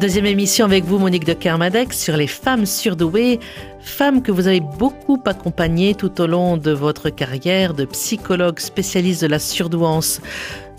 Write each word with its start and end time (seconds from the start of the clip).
Deuxième 0.00 0.26
émission 0.26 0.64
avec 0.64 0.84
vous, 0.84 0.98
Monique 0.98 1.24
de 1.24 1.34
Kermadec, 1.34 1.92
sur 1.92 2.16
les 2.16 2.26
femmes 2.26 2.66
surdouées, 2.66 3.38
femmes 3.80 4.22
que 4.22 4.32
vous 4.32 4.48
avez 4.48 4.60
beaucoup 4.60 5.20
accompagnées 5.24 5.94
tout 5.94 6.20
au 6.20 6.26
long 6.26 6.56
de 6.56 6.72
votre 6.72 7.10
carrière 7.10 7.74
de 7.74 7.84
psychologue 7.84 8.58
spécialiste 8.58 9.22
de 9.22 9.28
la 9.28 9.38
surdouance. 9.38 10.20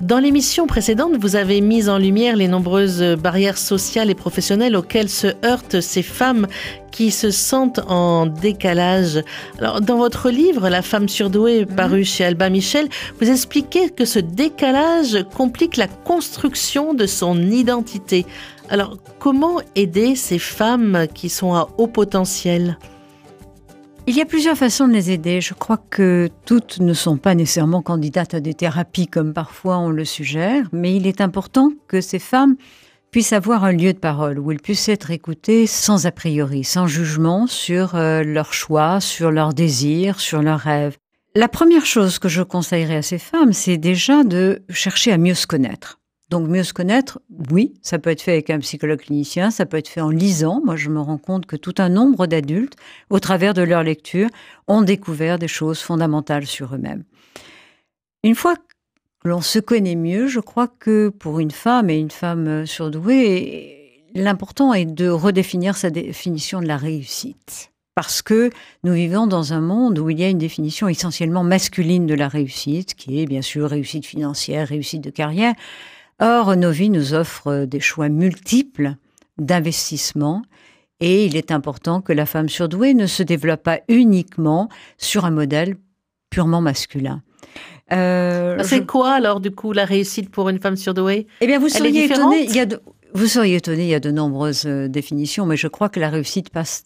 Dans 0.02 0.20
l'émission 0.20 0.68
précédente, 0.68 1.14
vous 1.18 1.38
avez 1.38 1.62
mis 1.62 1.88
en 1.88 1.98
lumière 1.98 2.36
les 2.36 2.50
nombreuses 2.50 3.02
barrières 3.18 3.58
sociales 3.58 4.10
et 4.10 4.16
professionnelles 4.16 4.76
auxquelles 4.76 5.10
se 5.10 5.28
heurtent 5.46 5.80
ces 5.80 6.04
femmes 6.04 6.48
qui 6.92 7.12
se 7.12 7.32
sentent 7.32 7.80
en 7.88 8.26
décalage. 8.26 9.22
Alors, 9.60 9.80
dans 9.80 9.98
votre 9.98 10.30
livre, 10.30 10.68
La 10.70 10.82
femme 10.82 11.08
surdouée, 11.08 11.66
mhm. 11.66 11.76
paru 11.76 12.04
chez 12.04 12.26
Alba 12.26 12.50
Michel, 12.50 12.90
vous 13.22 13.30
expliquez 13.30 13.90
que 13.90 14.04
ce 14.04 14.20
décalage 14.20 15.26
complique 15.36 15.78
la 15.78 15.88
construction 15.88 16.94
de 16.94 17.06
son 17.06 17.42
identité. 17.42 18.26
Alors, 18.70 18.98
comment 19.20 19.62
aider 19.76 20.16
ces 20.16 20.40
femmes 20.40 21.08
qui 21.14 21.30
sont 21.30 21.54
à 21.54 21.68
haut 21.78 21.88
potentiel? 21.88 22.80
Il 24.08 24.16
y 24.16 24.22
a 24.22 24.26
plusieurs 24.26 24.58
façons 24.58 24.88
de 24.88 24.94
les 24.94 25.12
aider. 25.12 25.42
Je 25.42 25.54
crois 25.54 25.78
que 25.78 26.30
toutes 26.46 26.80
ne 26.80 26.94
sont 26.94 27.18
pas 27.18 27.36
nécessairement 27.36 27.82
candidates 27.82 28.34
à 28.34 28.40
des 28.40 28.54
thérapies 28.54 29.08
comme 29.08 29.34
parfois 29.34 29.78
on 29.78 29.90
le 29.90 30.06
suggère, 30.06 30.68
mais 30.72 30.96
il 30.96 31.08
est 31.08 31.22
important 31.22 31.72
que 31.88 32.02
ces 32.02 32.20
femmes 32.20 32.56
puissent 33.12 33.34
avoir 33.34 33.64
un 33.64 33.72
lieu 33.72 33.94
de 33.94 34.00
parole 34.00 34.40
où 34.40 34.52
elles 34.52 34.60
puissent 34.60 34.90
être 34.90 35.10
écoutées 35.10 35.68
sans 35.68 36.06
a 36.06 36.12
priori, 36.12 36.64
sans 36.64 36.86
jugement 36.86 37.48
sur 37.48 37.96
euh, 37.96 38.24
leurs 38.24 38.54
choix, 38.54 39.00
sur 39.00 39.32
leurs 39.32 39.54
désirs, 39.54 40.20
sur 40.20 40.42
leurs 40.42 40.60
rêves. 40.60 40.98
La 41.34 41.48
première 41.48 41.86
chose 41.86 42.20
que 42.20 42.30
je 42.30 42.44
conseillerais 42.44 42.98
à 42.98 43.02
ces 43.02 43.20
femmes, 43.20 43.54
c'est 43.54 43.78
déjà 43.78 44.24
de 44.24 44.64
chercher 44.70 45.12
à 45.12 45.18
mieux 45.18 45.34
se 45.34 45.48
connaître. 45.48 46.00
Donc 46.30 46.48
mieux 46.48 46.64
se 46.64 46.74
connaître, 46.74 47.20
oui, 47.52 47.76
ça 47.84 48.00
peut 48.00 48.10
être 48.10 48.22
fait 48.22 48.32
avec 48.32 48.50
un 48.50 48.60
psychologue 48.60 49.00
clinicien, 49.00 49.52
ça 49.52 49.68
peut 49.68 49.78
être 49.78 49.88
fait 49.88 50.02
en 50.02 50.10
lisant. 50.10 50.60
Moi, 50.66 50.76
je 50.76 50.90
me 50.90 51.00
rends 51.00 51.20
compte 51.20 51.46
que 51.46 51.56
tout 51.56 51.76
un 51.78 51.90
nombre 51.90 52.26
d'adultes, 52.26 52.76
au 53.12 53.20
travers 53.20 53.54
de 53.54 53.62
leur 53.62 53.84
lecture, 53.84 54.30
ont 54.68 54.82
découvert 54.82 55.38
des 55.38 55.48
choses 55.48 55.80
fondamentales 55.80 56.48
sur 56.48 56.74
eux-mêmes. 56.74 57.04
Une 58.24 58.34
fois 58.34 58.56
que 58.56 59.30
l'on 59.30 59.42
se 59.42 59.60
connaît 59.60 59.96
mieux, 59.96 60.26
je 60.26 60.40
crois 60.40 60.68
que 60.68 61.10
pour 61.10 61.40
une 61.40 61.52
femme 61.52 61.92
et 61.92 62.00
une 62.00 62.10
femme 62.10 62.66
surdouée, 62.66 64.02
l'important 64.16 64.74
est 64.74 64.86
de 64.86 65.08
redéfinir 65.10 65.78
sa 65.78 65.92
définition 65.92 66.60
de 66.60 66.68
la 66.68 66.78
réussite. 66.78 67.72
Parce 67.94 68.22
que 68.22 68.50
nous 68.84 68.94
vivons 68.94 69.28
dans 69.28 69.54
un 69.54 69.62
monde 69.62 70.00
où 70.00 70.10
il 70.10 70.20
y 70.20 70.24
a 70.24 70.30
une 70.30 70.40
définition 70.40 70.88
essentiellement 70.88 71.44
masculine 71.44 72.08
de 72.08 72.16
la 72.16 72.28
réussite, 72.28 72.96
qui 72.96 73.22
est 73.22 73.26
bien 73.26 73.42
sûr 73.42 73.70
réussite 73.70 74.06
financière, 74.06 74.68
réussite 74.68 75.02
de 75.02 75.12
carrière, 75.12 75.54
Or, 76.20 76.56
nos 76.56 76.72
vies 76.72 76.90
nous 76.90 77.14
offrent 77.14 77.66
des 77.66 77.80
choix 77.80 78.10
multiples 78.10 78.96
d'investissement 79.38 80.44
et 81.00 81.26
il 81.26 81.36
est 81.36 81.52
important 81.52 82.02
que 82.02 82.14
la 82.14 82.26
femme 82.26 82.48
surdouée 82.48 82.94
ne 82.94 83.06
se 83.06 83.22
développe 83.22 83.64
pas 83.64 83.82
uniquement 83.90 84.70
sur 84.98 85.26
un 85.26 85.32
modèle 85.32 85.76
purement 86.30 86.62
masculin. 86.62 87.22
Euh, 87.92 88.58
C'est 88.64 88.86
quoi 88.86 89.12
alors 89.12 89.40
du 89.40 89.52
coup 89.52 89.74
la 89.74 89.86
réussite 89.86 90.32
pour 90.32 90.50
une 90.50 90.60
femme 90.60 90.78
surdouée? 90.78 91.28
Eh 91.42 91.48
bien, 91.48 91.60
vous 91.60 91.70
seriez 91.70 92.06
étonné. 92.06 92.46
Il 92.46 92.56
y 92.56 92.60
a 92.62 92.66
vous 93.14 93.28
seriez 93.28 93.56
étonné. 93.56 93.84
Il 93.84 93.90
y 93.90 93.96
a 93.96 94.02
de 94.02 94.12
nombreuses 94.12 94.66
euh, 94.66 94.90
définitions, 94.90 95.46
mais 95.46 95.56
je 95.56 95.68
crois 95.68 95.88
que 95.88 96.02
la 96.02 96.10
réussite 96.10 96.50
passe 96.50 96.84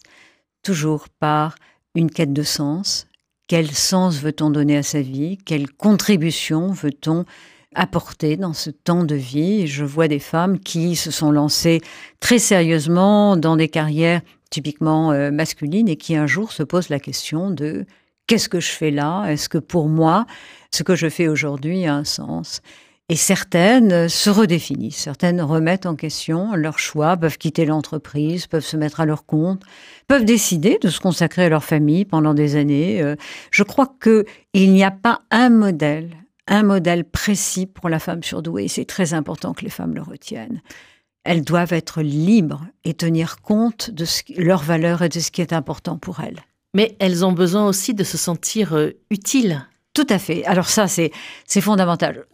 toujours 0.62 1.08
par 1.18 1.56
une 1.96 2.10
quête 2.10 2.32
de 2.32 2.42
sens. 2.44 3.06
Quel 3.48 3.70
sens 3.72 4.18
veut-on 4.18 4.50
donner 4.50 4.76
à 4.76 4.84
sa 4.84 5.00
vie? 5.00 5.38
Quelle 5.38 5.68
contribution 5.68 6.70
veut-on 6.70 7.24
apporter 7.74 8.36
dans 8.36 8.52
ce 8.52 8.70
temps 8.70 9.04
de 9.04 9.14
vie. 9.14 9.66
Je 9.66 9.84
vois 9.84 10.08
des 10.08 10.18
femmes 10.18 10.58
qui 10.58 10.96
se 10.96 11.10
sont 11.10 11.30
lancées 11.30 11.80
très 12.20 12.38
sérieusement 12.38 13.36
dans 13.36 13.56
des 13.56 13.68
carrières 13.68 14.22
typiquement 14.50 15.12
euh, 15.12 15.30
masculines 15.30 15.88
et 15.88 15.96
qui 15.96 16.16
un 16.16 16.26
jour 16.26 16.52
se 16.52 16.62
posent 16.62 16.88
la 16.88 16.98
question 16.98 17.50
de 17.50 17.86
qu'est-ce 18.26 18.48
que 18.48 18.60
je 18.60 18.70
fais 18.70 18.90
là? 18.90 19.26
Est-ce 19.26 19.48
que 19.48 19.58
pour 19.58 19.88
moi, 19.88 20.26
ce 20.72 20.82
que 20.82 20.96
je 20.96 21.08
fais 21.08 21.28
aujourd'hui 21.28 21.86
a 21.86 21.94
un 21.94 22.04
sens? 22.04 22.60
Et 23.08 23.16
certaines 23.16 24.08
se 24.08 24.30
redéfinissent, 24.30 24.96
certaines 24.96 25.40
remettent 25.40 25.86
en 25.86 25.96
question 25.96 26.54
leurs 26.54 26.78
choix, 26.78 27.16
peuvent 27.16 27.38
quitter 27.38 27.64
l'entreprise, 27.64 28.46
peuvent 28.46 28.64
se 28.64 28.76
mettre 28.76 29.00
à 29.00 29.04
leur 29.04 29.26
compte, 29.26 29.64
peuvent 30.06 30.24
décider 30.24 30.78
de 30.80 30.88
se 30.88 31.00
consacrer 31.00 31.46
à 31.46 31.48
leur 31.48 31.64
famille 31.64 32.04
pendant 32.04 32.34
des 32.34 32.54
années. 32.54 33.02
Euh, 33.02 33.16
je 33.50 33.64
crois 33.64 33.92
que 33.98 34.24
il 34.54 34.72
n'y 34.72 34.84
a 34.84 34.92
pas 34.92 35.22
un 35.32 35.50
modèle 35.50 36.19
un 36.50 36.64
modèle 36.64 37.04
précis 37.04 37.64
pour 37.64 37.88
la 37.88 37.98
femme 37.98 38.22
surdouée. 38.22 38.68
C'est 38.68 38.84
très 38.84 39.14
important 39.14 39.54
que 39.54 39.64
les 39.64 39.70
femmes 39.70 39.94
le 39.94 40.02
retiennent. 40.02 40.60
Elles 41.24 41.44
doivent 41.44 41.72
être 41.72 42.02
libres 42.02 42.66
et 42.84 42.92
tenir 42.92 43.40
compte 43.40 43.90
de 43.90 44.04
leurs 44.36 44.62
valeurs 44.62 45.02
et 45.02 45.08
de 45.08 45.20
ce 45.20 45.30
qui 45.30 45.40
est 45.40 45.52
important 45.52 45.96
pour 45.96 46.20
elles. 46.20 46.40
Mais 46.74 46.96
elles 46.98 47.24
ont 47.24 47.32
besoin 47.32 47.66
aussi 47.66 47.94
de 47.94 48.04
se 48.04 48.18
sentir 48.18 48.74
euh, 48.74 48.90
utiles. 49.10 49.66
Tout 49.94 50.06
à 50.08 50.18
fait. 50.18 50.44
Alors 50.44 50.68
ça, 50.68 50.86
c'est 50.88 51.12
fondamental. 51.60 52.26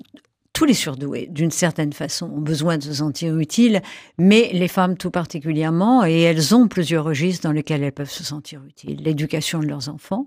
Tous 0.52 0.64
les 0.64 0.74
surdoués, 0.74 1.26
d'une 1.30 1.50
certaine 1.50 1.92
façon, 1.92 2.26
ont 2.26 2.40
besoin 2.40 2.78
de 2.78 2.82
se 2.82 2.94
sentir 2.94 3.36
utiles, 3.38 3.82
mais 4.18 4.50
les 4.52 4.68
femmes 4.68 4.96
tout 4.96 5.10
particulièrement, 5.10 6.04
et 6.04 6.20
elles 6.20 6.54
ont 6.54 6.68
plusieurs 6.68 7.04
registres 7.04 7.46
dans 7.46 7.52
lesquels 7.52 7.82
elles 7.82 7.92
peuvent 7.92 8.10
se 8.10 8.24
sentir 8.24 8.62
utiles. 8.64 9.02
L'éducation 9.02 9.58
de 9.58 9.66
leurs 9.66 9.90
enfants, 9.90 10.26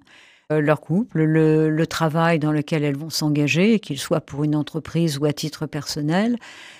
leur 0.57 0.81
couple, 0.81 1.21
le, 1.21 1.85
travail 1.85 2.39
dans 2.39 2.51
lequel 2.51 2.83
elles 2.83 2.97
vont 2.97 3.11
s'engager, 3.11 3.79
qu'il 3.79 3.99
soit 3.99 4.21
pour 4.21 4.43
une 4.43 4.55
entreprise 4.55 5.19
ou 5.19 5.25
à 5.25 5.33
titre 5.33 5.67
personnel. 5.67 6.37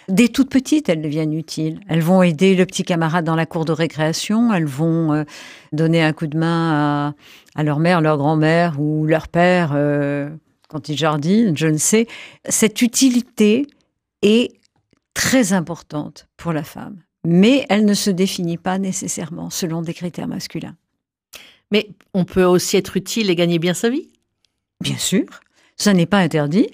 Dès 0.08 0.28
toutes 0.28 0.50
petites, 0.50 0.90
elles 0.90 1.04
deviennent 1.04 1.34
utiles. 1.34 1.80
Elles 1.88 2.02
vont 2.02 2.24
aider 2.24 2.56
le 2.56 2.66
petit 2.66 2.84
camarade 2.84 3.26
dans 3.26 3.36
la 3.36 3.46
cour 3.46 3.66
de 3.66 3.72
récréation, 3.72 4.52
elles 4.52 4.66
vont 4.66 5.14
euh, 5.14 5.24
donner 5.72 6.02
un 6.02 6.14
coup 6.14 6.26
de 6.26 6.38
main 6.38 7.14
à, 7.56 7.64
leur 7.64 7.80
mère, 7.80 8.02
leur 8.02 8.18
grand-mère 8.18 8.80
ou 8.80 9.06
leur 9.06 9.28
père 9.28 9.74
euh, 9.76 10.30
quand 10.68 10.90
ils 10.90 10.98
jardinent, 10.98 11.56
je 11.56 11.68
ne 11.68 11.78
sais. 11.78 12.08
Cette 12.48 12.82
utilité 12.82 13.68
est 14.24 14.52
très 15.14 15.54
importante 15.54 16.28
pour 16.38 16.54
la 16.54 16.64
femme, 16.64 16.98
mais 17.24 17.68
elle 17.70 17.86
ne 17.86 17.94
se 17.94 18.10
définit 18.10 18.58
pas 18.58 18.80
nécessairement 18.80 19.52
selon 19.52 19.84
des 19.84 19.94
critères 19.94 20.28
masculins. 20.28 20.76
Mais 21.72 21.90
on 22.14 22.26
peut 22.26 22.44
aussi 22.44 22.78
être 22.78 22.98
utile 22.98 23.30
et 23.30 23.36
gagner 23.36 23.60
bien 23.60 23.74
sa 23.74 23.90
vie 23.90 24.10
Bien 24.82 24.98
sûr. 24.98 25.26
Ça 25.76 25.94
n'est 25.94 26.06
pas 26.06 26.18
interdit. 26.18 26.68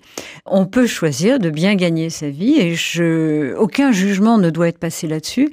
On 0.45 0.66
peut 0.66 0.88
choisir 0.88 1.38
de 1.39 1.50
bien 1.50 1.75
gagner 1.75 2.09
sa 2.09 2.29
vie 2.29 2.59
et 2.59 3.53
aucun 3.56 3.91
jugement 3.91 4.38
ne 4.38 4.50
doit 4.50 4.67
être 4.67 4.79
passé 4.79 5.07
là-dessus. 5.07 5.51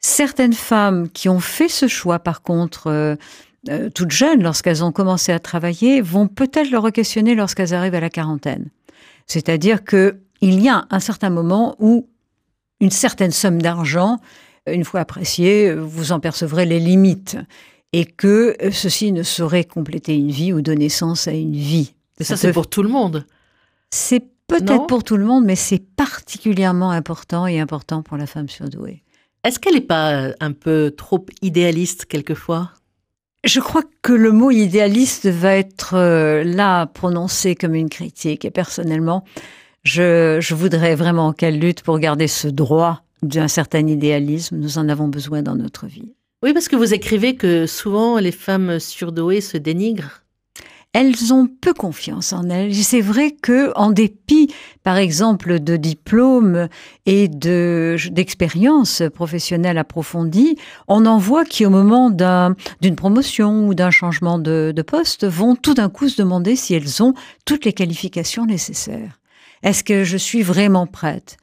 Certaines 0.00 0.54
femmes 0.54 1.08
qui 1.08 1.28
ont 1.28 1.40
fait 1.40 1.68
ce 1.68 1.86
choix, 1.86 2.18
par 2.18 2.42
contre, 2.42 2.88
euh, 2.88 3.14
euh, 3.68 3.90
toutes 3.90 4.10
jeunes, 4.10 4.42
lorsqu'elles 4.42 4.82
ont 4.82 4.92
commencé 4.92 5.30
à 5.30 5.38
travailler, 5.38 6.00
vont 6.00 6.26
peut-être 6.26 6.70
le 6.70 6.78
re-questionner 6.78 7.34
lorsqu'elles 7.34 7.74
arrivent 7.74 7.94
à 7.94 8.00
la 8.00 8.10
quarantaine. 8.10 8.70
C'est-à-dire 9.26 9.84
que 9.84 10.16
il 10.40 10.60
y 10.60 10.68
a 10.68 10.86
un 10.90 11.00
certain 11.00 11.30
moment 11.30 11.76
où 11.78 12.08
une 12.80 12.90
certaine 12.90 13.30
somme 13.30 13.60
d'argent, 13.60 14.18
une 14.66 14.84
fois 14.84 15.00
appréciée, 15.00 15.74
vous 15.74 16.12
en 16.12 16.18
percevrez 16.18 16.64
les 16.64 16.80
limites 16.80 17.36
et 17.92 18.04
que 18.04 18.56
euh, 18.62 18.70
ceci 18.70 19.12
ne 19.12 19.22
saurait 19.22 19.64
compléter 19.64 20.14
une 20.14 20.30
vie 20.30 20.52
ou 20.52 20.62
donner 20.62 20.88
sens 20.88 21.28
à 21.28 21.32
une 21.32 21.56
vie. 21.56 21.94
Mais 22.18 22.24
ça, 22.24 22.36
c'est 22.36 22.52
pour 22.52 22.68
tout 22.68 22.82
le 22.82 22.88
monde. 22.88 23.26
C'est 23.90 24.24
peut-être 24.46 24.86
pour 24.86 25.04
tout 25.04 25.16
le 25.16 25.24
monde, 25.24 25.44
mais 25.44 25.56
c'est 25.56 25.82
particulièrement 25.96 26.90
important 26.90 27.46
et 27.46 27.60
important 27.60 28.02
pour 28.02 28.16
la 28.16 28.26
femme 28.26 28.48
surdouée. 28.48 29.02
Est-ce 29.42 29.58
qu'elle 29.58 29.74
n'est 29.74 29.80
pas 29.80 30.32
un 30.40 30.52
peu 30.52 30.92
trop 30.96 31.24
idéaliste 31.40 32.04
quelquefois? 32.04 32.72
Je 33.42 33.60
crois 33.60 33.82
que 34.02 34.12
le 34.12 34.32
mot 34.32 34.50
idéaliste 34.50 35.26
va 35.26 35.56
être 35.56 35.94
euh, 35.94 36.44
là 36.44 36.86
prononcé 36.86 37.54
comme 37.54 37.74
une 37.74 37.88
critique. 37.88 38.44
Et 38.44 38.50
personnellement, 38.50 39.24
je, 39.82 40.38
je 40.40 40.54
voudrais 40.54 40.94
vraiment 40.94 41.32
qu'elle 41.32 41.58
lutte 41.58 41.82
pour 41.82 41.98
garder 41.98 42.28
ce 42.28 42.48
droit 42.48 43.02
d'un 43.22 43.48
certain 43.48 43.86
idéalisme. 43.86 44.58
Nous 44.58 44.76
en 44.76 44.90
avons 44.90 45.08
besoin 45.08 45.42
dans 45.42 45.54
notre 45.54 45.86
vie. 45.86 46.14
Oui, 46.42 46.54
parce 46.54 46.68
que 46.68 46.76
vous 46.76 46.94
écrivez 46.94 47.36
que 47.36 47.66
souvent 47.66 48.18
les 48.18 48.32
femmes 48.32 48.78
surdouées 48.78 49.42
se 49.42 49.58
dénigrent. 49.58 50.22
Elles 50.94 51.34
ont 51.34 51.46
peu 51.46 51.74
confiance 51.74 52.32
en 52.32 52.48
elles. 52.48 52.74
C'est 52.74 53.02
vrai 53.02 53.30
que, 53.30 53.72
en 53.76 53.90
dépit, 53.90 54.52
par 54.82 54.96
exemple, 54.96 55.60
de 55.60 55.76
diplômes 55.76 56.68
et 57.04 57.28
de 57.28 57.96
d'expériences 58.10 59.02
professionnelles 59.14 59.78
approfondies, 59.78 60.56
on 60.88 61.04
en 61.04 61.18
voit 61.18 61.44
qui, 61.44 61.66
au 61.66 61.70
moment 61.70 62.10
d'une 62.10 62.96
promotion 62.96 63.68
ou 63.68 63.74
d'un 63.74 63.90
changement 63.90 64.38
de, 64.38 64.72
de 64.74 64.82
poste, 64.82 65.26
vont 65.26 65.54
tout 65.54 65.74
d'un 65.74 65.90
coup 65.90 66.08
se 66.08 66.20
demander 66.20 66.56
si 66.56 66.72
elles 66.74 67.02
ont 67.02 67.12
toutes 67.44 67.66
les 67.66 67.74
qualifications 67.74 68.46
nécessaires. 68.46 69.20
Est-ce 69.62 69.84
que 69.84 70.04
je 70.04 70.16
suis 70.16 70.42
vraiment 70.42 70.86
prête? 70.86 71.36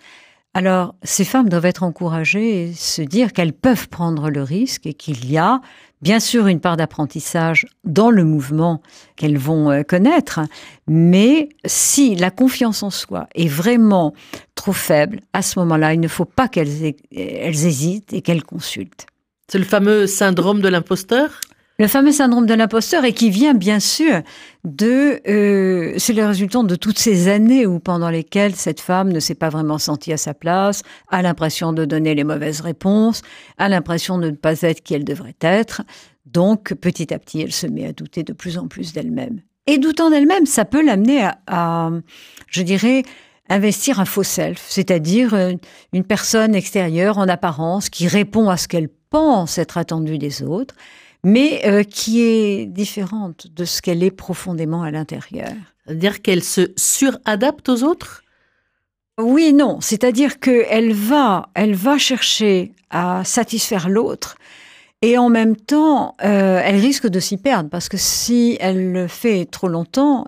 Alors, 0.58 0.96
ces 1.04 1.24
femmes 1.24 1.50
doivent 1.50 1.68
être 1.68 1.84
encouragées 1.84 2.64
et 2.64 2.74
se 2.74 3.04
dire 3.04 3.32
qu'elles 3.32 3.54
peuvent 3.54 3.90
prendre 3.90 4.32
le 4.32 4.42
risque 4.42 4.88
et 4.88 4.96
qu'il 4.96 5.30
y 5.30 5.38
a 5.38 5.62
bien 6.02 6.20
sûr 6.20 6.48
une 6.48 6.60
part 6.60 6.78
d'apprentissage 6.78 7.68
dans 7.84 8.10
le 8.10 8.24
mouvement 8.24 8.82
qu'elles 9.18 9.38
vont 9.38 9.70
euh, 9.70 9.84
connaître, 9.84 10.40
mais 10.88 11.50
si 11.64 12.16
la 12.16 12.32
confiance 12.32 12.82
en 12.82 12.90
soi 12.90 13.28
est 13.36 13.48
vraiment 13.48 14.16
trop 14.56 14.74
faible, 14.74 15.20
à 15.32 15.44
ce 15.44 15.60
moment-là, 15.60 15.94
il 15.94 16.00
ne 16.00 16.08
faut 16.08 16.26
pas 16.26 16.48
qu'elles 16.48 16.96
hésitent 17.12 18.14
et 18.14 18.24
qu'elles 18.24 18.44
consultent. 18.44 19.06
C'est 19.52 19.60
le 19.60 19.64
fameux 19.64 20.08
syndrome 20.08 20.62
de 20.62 20.70
l'imposteur? 20.70 21.40
Le 21.80 21.88
fameux 21.88 22.12
syndrome 22.12 22.48
de 22.48 22.54
l'imposteur 22.56 23.06
et 23.06 23.14
qui 23.14 23.30
vient 23.30 23.54
bien 23.54 23.80
sûr 23.80 24.22
de, 24.64 25.22
euh, 25.28 25.94
c'est 25.98 26.14
le 26.14 26.26
résultat 26.26 26.64
de 26.64 26.76
toutes 26.76 26.98
ces 26.98 27.28
années 27.28 27.68
où 27.68 27.80
pendant 27.80 28.10
lesquelles 28.10 28.56
cette 28.56 28.80
femme 28.80 29.12
ne 29.12 29.20
s'est 29.20 29.36
pas 29.36 29.50
vraiment 29.50 29.78
sentie 29.78 30.12
à 30.12 30.18
sa 30.18 30.34
place, 30.34 30.82
a 31.10 31.22
l'impression 31.22 31.74
de 31.74 31.86
donner 31.86 32.16
les 32.16 32.24
mauvaises 32.24 32.62
réponses, 32.62 33.22
a 33.60 33.70
l'impression 33.70 34.18
de 34.18 34.32
ne 34.32 34.36
pas 34.36 34.62
être 34.64 34.82
qui 34.82 34.96
elle 34.96 35.04
devrait 35.04 35.36
être. 35.42 35.84
Donc 36.26 36.74
petit 36.74 37.14
à 37.14 37.20
petit, 37.20 37.42
elle 37.42 37.54
se 37.54 37.68
met 37.68 37.86
à 37.86 37.94
douter 37.94 38.24
de 38.24 38.34
plus 38.34 38.58
en 38.58 38.68
plus 38.68 38.94
d'elle-même. 38.94 39.42
Et 39.68 39.78
doutant 39.78 40.10
d'elle-même, 40.10 40.46
ça 40.46 40.66
peut 40.66 40.84
l'amener 40.84 41.24
à, 41.24 41.38
à, 41.46 41.92
je 42.48 42.64
dirais, 42.64 43.04
investir 43.50 44.00
un 44.00 44.06
faux 44.06 44.24
self, 44.24 44.66
c'est-à-dire 44.68 45.34
euh, 45.34 45.54
une 45.94 46.04
personne 46.04 46.56
extérieure 46.56 47.18
en 47.18 47.28
apparence 47.28 47.90
qui 47.90 48.08
répond 48.08 48.50
à 48.50 48.58
ce 48.58 48.68
qu'elle 48.68 48.90
pense 49.10 49.58
être 49.58 49.78
attendue 49.78 50.18
des 50.18 50.42
autres 50.42 50.76
mais 51.28 51.62
euh, 51.66 51.84
qui 51.84 52.22
est 52.22 52.66
différente 52.66 53.48
de 53.54 53.66
ce 53.66 53.82
qu'elle 53.82 54.02
est 54.02 54.12
profondément 54.12 54.84
à 54.84 54.92
l'intérieur. 54.92 55.52
C'est-à-dire 55.86 56.22
qu'elle 56.22 56.42
se 56.42 56.72
suradapte 56.78 57.68
aux 57.68 57.84
autres? 57.84 58.24
Oui 59.20 59.48
et 59.48 59.52
non. 59.52 59.82
C'est-à-dire 59.82 60.40
qu'elle 60.40 60.94
va, 60.94 61.50
elle 61.54 61.76
va 61.76 61.98
chercher 61.98 62.72
à 62.92 63.26
satisfaire 63.26 63.90
l'autre. 63.90 64.38
Et 65.02 65.18
en 65.18 65.28
même 65.28 65.58
temps, 65.58 66.16
euh, 66.24 66.62
elle 66.64 66.80
risque 66.80 67.08
de 67.08 67.20
s'y 67.20 67.36
perdre 67.36 67.70
parce 67.70 67.90
que 67.90 67.98
si 67.98 68.56
elle 68.62 68.94
le 68.94 69.08
fait 69.10 69.44
trop 69.46 69.68
longtemps, 69.68 70.24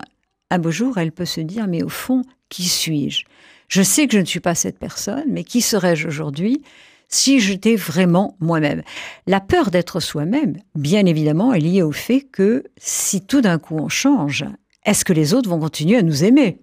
un 0.50 0.58
beau 0.58 0.70
jour, 0.70 0.98
elle 0.98 1.12
peut 1.12 1.24
se 1.24 1.40
dire 1.40 1.66
mais 1.66 1.82
au 1.82 1.88
fond, 1.88 2.20
qui 2.50 2.64
suis-je? 2.64 3.24
Je 3.68 3.80
sais 3.80 4.06
que 4.06 4.12
je 4.12 4.20
ne 4.20 4.26
suis 4.26 4.40
pas 4.40 4.54
cette 4.54 4.78
personne, 4.78 5.24
mais 5.28 5.44
qui 5.44 5.62
serais-je 5.62 6.06
aujourd'hui? 6.06 6.62
Si 7.10 7.40
j'étais 7.40 7.76
vraiment 7.76 8.36
moi-même. 8.40 8.82
La 9.26 9.40
peur 9.40 9.70
d'être 9.70 10.00
soi-même, 10.00 10.56
bien 10.74 11.04
évidemment, 11.06 11.52
est 11.52 11.60
liée 11.60 11.82
au 11.82 11.92
fait 11.92 12.22
que 12.22 12.64
si 12.78 13.20
tout 13.20 13.40
d'un 13.40 13.58
coup 13.58 13.76
on 13.76 13.88
change, 13.88 14.44
est-ce 14.86 15.04
que 15.04 15.12
les 15.12 15.34
autres 15.34 15.50
vont 15.50 15.60
continuer 15.60 15.98
à 15.98 16.02
nous 16.02 16.24
aimer? 16.24 16.60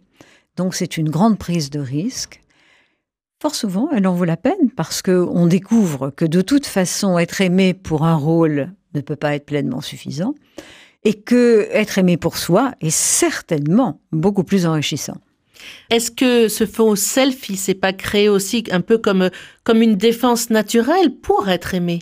Donc 0.55 0.73
c'est 0.73 0.97
une 0.97 1.09
grande 1.09 1.37
prise 1.37 1.69
de 1.69 1.79
risque. 1.79 2.41
Fort 3.39 3.53
souvent, 3.53 3.89
elle 3.91 4.07
en 4.07 4.15
vaut 4.15 4.25
la 4.25 4.37
peine 4.37 4.71
parce 4.75 5.03
qu'on 5.03 5.45
découvre 5.45 6.09
que 6.09 6.25
de 6.25 6.41
toute 6.41 6.65
façon, 6.65 7.19
être 7.19 7.41
aimé 7.41 7.75
pour 7.75 8.03
un 8.03 8.15
rôle 8.15 8.71
ne 8.95 9.01
peut 9.01 9.15
pas 9.15 9.35
être 9.35 9.45
pleinement 9.45 9.81
suffisant 9.81 10.33
et 11.03 11.13
que 11.13 11.67
être 11.71 11.99
aimé 11.99 12.17
pour 12.17 12.37
soi 12.37 12.71
est 12.81 12.89
certainement 12.89 14.01
beaucoup 14.11 14.43
plus 14.43 14.65
enrichissant. 14.65 15.17
Est-ce 15.89 16.11
que 16.11 16.47
ce 16.47 16.65
faux 16.65 16.95
selfie 16.95 17.57
s'est 17.57 17.73
pas 17.73 17.93
créé 17.93 18.29
aussi 18.29 18.63
un 18.71 18.81
peu 18.81 18.97
comme, 18.97 19.29
comme 19.63 19.81
une 19.81 19.95
défense 19.95 20.49
naturelle 20.49 21.15
pour 21.15 21.49
être 21.49 21.73
aimé? 21.73 21.99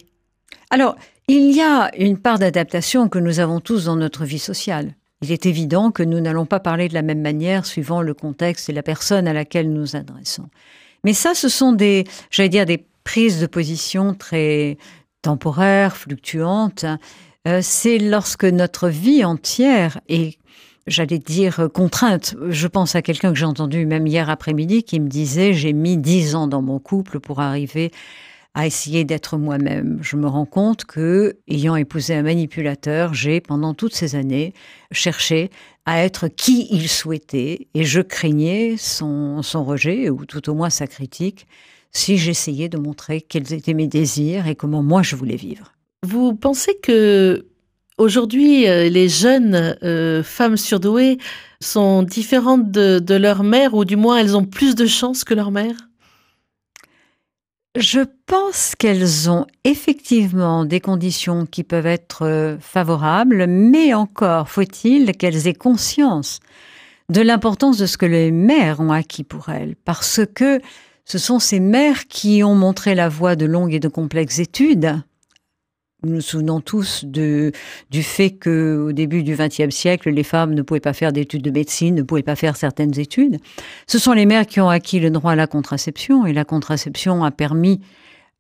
Alors, 0.70 0.96
il 1.28 1.52
y 1.52 1.62
a 1.62 1.90
une 1.98 2.18
part 2.18 2.40
d'adaptation 2.40 3.10
que 3.10 3.20
nous 3.20 3.40
avons 3.40 3.60
tous 3.60 3.86
dans 3.86 3.96
notre 3.96 4.26
vie 4.26 4.40
sociale. 4.40 4.96
Il 5.22 5.32
est 5.32 5.46
évident 5.46 5.92
que 5.92 6.04
nous 6.04 6.20
n'allons 6.20 6.46
pas 6.46 6.60
parler 6.60 6.88
de 6.88 6.94
la 6.94 7.02
même 7.02 7.22
manière 7.22 7.66
suivant 7.66 8.02
le 8.02 8.14
contexte 8.14 8.70
et 8.70 8.74
la 8.74 8.84
personne 8.84 9.28
à 9.28 9.34
laquelle 9.34 9.72
nous 9.72 9.96
adressons. 9.96 10.50
Mais 11.04 11.14
ça, 11.14 11.34
ce 11.34 11.50
sont 11.50 11.72
des, 11.72 12.04
j'allais 12.30 12.50
dire, 12.50 12.66
des 12.66 12.86
prises 13.04 13.40
de 13.40 13.48
position 13.48 14.14
très 14.14 14.78
temporaires, 15.22 15.96
fluctuantes. 15.98 16.86
Euh, 17.48 17.60
c'est 17.62 17.98
lorsque 17.98 18.46
notre 18.46 18.90
vie 18.90 19.24
entière 19.24 20.00
est 20.10 20.38
j'allais 20.88 21.20
dire, 21.20 21.60
euh, 21.60 21.68
contrainte. 21.68 22.36
Je 22.50 22.68
pense 22.68 22.96
à 22.96 23.02
quelqu'un 23.02 23.32
que 23.34 23.40
j'ai 23.40 23.46
entendu 23.46 23.86
même 23.86 24.08
hier 24.08 24.30
après-midi 24.30 24.84
qui 24.84 25.00
me 25.00 25.08
disait, 25.08 25.54
j'ai 25.54 25.74
mis 25.74 25.98
dix 25.98 26.36
ans 26.36 26.48
dans 26.48 26.62
mon 26.62 26.80
couple 26.80 27.20
pour 27.20 27.40
arriver 27.40 27.92
à 28.54 28.66
essayer 28.66 29.04
d'être 29.04 29.38
moi-même. 29.38 30.00
Je 30.02 30.16
me 30.16 30.28
rends 30.28 30.46
compte 30.46 30.86
que, 30.86 31.38
ayant 31.50 31.76
épousé 31.76 32.16
un 32.16 32.24
manipulateur, 32.24 33.14
j'ai, 33.14 33.42
pendant 33.42 33.74
toutes 33.74 33.94
ces 33.94 34.16
années, 34.16 34.54
cherché 34.92 35.50
à 35.86 36.04
être 36.04 36.30
qui 36.30 36.68
il 36.72 36.88
souhaitait 36.88 37.68
et 37.74 37.84
je 37.84 38.00
craignais 38.00 38.76
son, 38.78 39.42
son 39.42 39.66
rejet, 39.66 40.10
ou 40.10 40.26
tout 40.26 40.50
au 40.50 40.54
moins 40.54 40.70
sa 40.70 40.88
critique, 40.88 41.48
si 41.92 42.18
j'essayais 42.18 42.70
de 42.70 42.78
montrer 42.78 43.22
quels 43.22 43.54
étaient 43.54 43.74
mes 43.74 43.88
désirs 43.88 44.48
et 44.48 44.56
comment 44.56 44.82
moi 44.82 45.02
je 45.04 45.18
voulais 45.18 45.36
vivre. 45.36 45.74
Vous 46.04 46.34
pensez 46.34 46.78
que 46.82 47.46
Aujourd'hui, 47.98 48.68
euh, 48.68 48.90
les 48.90 49.08
jeunes 49.08 49.78
euh, 49.82 50.22
femmes 50.22 50.58
surdouées 50.58 51.18
sont 51.62 52.04
différentes 52.04 52.70
de, 52.70 53.16
leur 53.16 53.44
mère, 53.44 53.74
ou 53.74 53.86
du 53.86 53.96
moins 53.96 54.18
elles 54.18 54.36
ont 54.36 54.44
plus 54.44 54.76
de 54.76 54.86
chance 54.86 55.24
que 55.24 55.34
leur 55.34 55.50
mère? 55.50 55.76
Je 57.78 58.02
pense 58.26 58.74
qu'elles 58.78 59.30
ont 59.30 59.46
effectivement 59.64 60.66
des 60.66 60.82
conditions 60.82 61.46
qui 61.46 61.64
peuvent 61.64 61.86
être 61.86 62.24
euh, 62.24 62.58
favorables, 62.60 63.48
mais 63.48 63.94
encore 63.94 64.50
faut-il 64.50 65.14
qu'elles 65.14 65.48
aient 65.48 65.54
conscience 65.54 66.42
de 67.08 67.22
l'importance 67.22 67.78
de 67.78 67.86
ce 67.86 67.98
que 67.98 68.06
les 68.06 68.32
mères 68.32 68.82
ont 68.82 68.92
acquis 68.92 69.24
pour 69.24 69.48
elles, 69.50 69.78
parce 69.86 70.20
que 70.36 70.60
ce 71.06 71.18
sont 71.18 71.40
ces 71.40 71.62
mères 71.62 72.08
qui 72.08 72.44
ont 72.44 72.56
montré 72.56 72.94
la 72.94 73.08
voie 73.08 73.38
de 73.38 73.46
longues 73.46 73.74
et 73.74 73.80
de 73.80 73.88
complexes 73.88 74.40
études, 74.40 75.02
nous 76.04 76.14
nous 76.16 76.22
souvenons 76.22 76.62
tous 76.62 77.04
du 77.06 77.52
fait 78.04 78.32
que 78.32 78.86
au 78.90 78.92
début 78.92 79.24
du 79.24 79.36
XXe 79.36 79.74
siècle, 79.74 80.10
les 80.12 80.24
femmes 80.24 80.54
ne 80.54 80.62
pouvaient 80.62 80.80
pas 80.80 80.94
faire 80.94 81.12
d'études 81.12 81.42
de 81.42 81.52
médecine, 81.52 81.96
ne 81.96 82.04
pouvaient 82.04 82.22
pas 82.22 82.36
faire 82.36 82.58
certaines 82.58 83.00
études. 83.00 83.40
Ce 83.88 83.98
sont 83.98 84.14
les 84.14 84.26
mères 84.26 84.46
qui 84.46 84.60
ont 84.62 84.70
acquis 84.70 85.00
le 85.00 85.10
droit 85.10 85.32
à 85.32 85.36
la 85.36 85.48
contraception 85.48 86.26
et 86.26 86.34
la 86.34 86.46
contraception 86.46 87.24
a 87.24 87.32
permis 87.32 87.82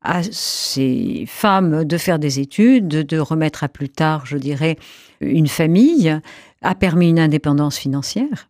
à 0.01 0.21
ces 0.21 1.25
femmes 1.27 1.83
de 1.83 1.97
faire 1.97 2.19
des 2.19 2.39
études, 2.39 2.87
de 2.87 3.17
remettre 3.17 3.63
à 3.63 3.69
plus 3.69 3.89
tard, 3.89 4.25
je 4.25 4.37
dirais, 4.37 4.77
une 5.19 5.47
famille, 5.47 6.15
a 6.61 6.75
permis 6.75 7.09
une 7.09 7.19
indépendance 7.19 7.77
financière. 7.77 8.49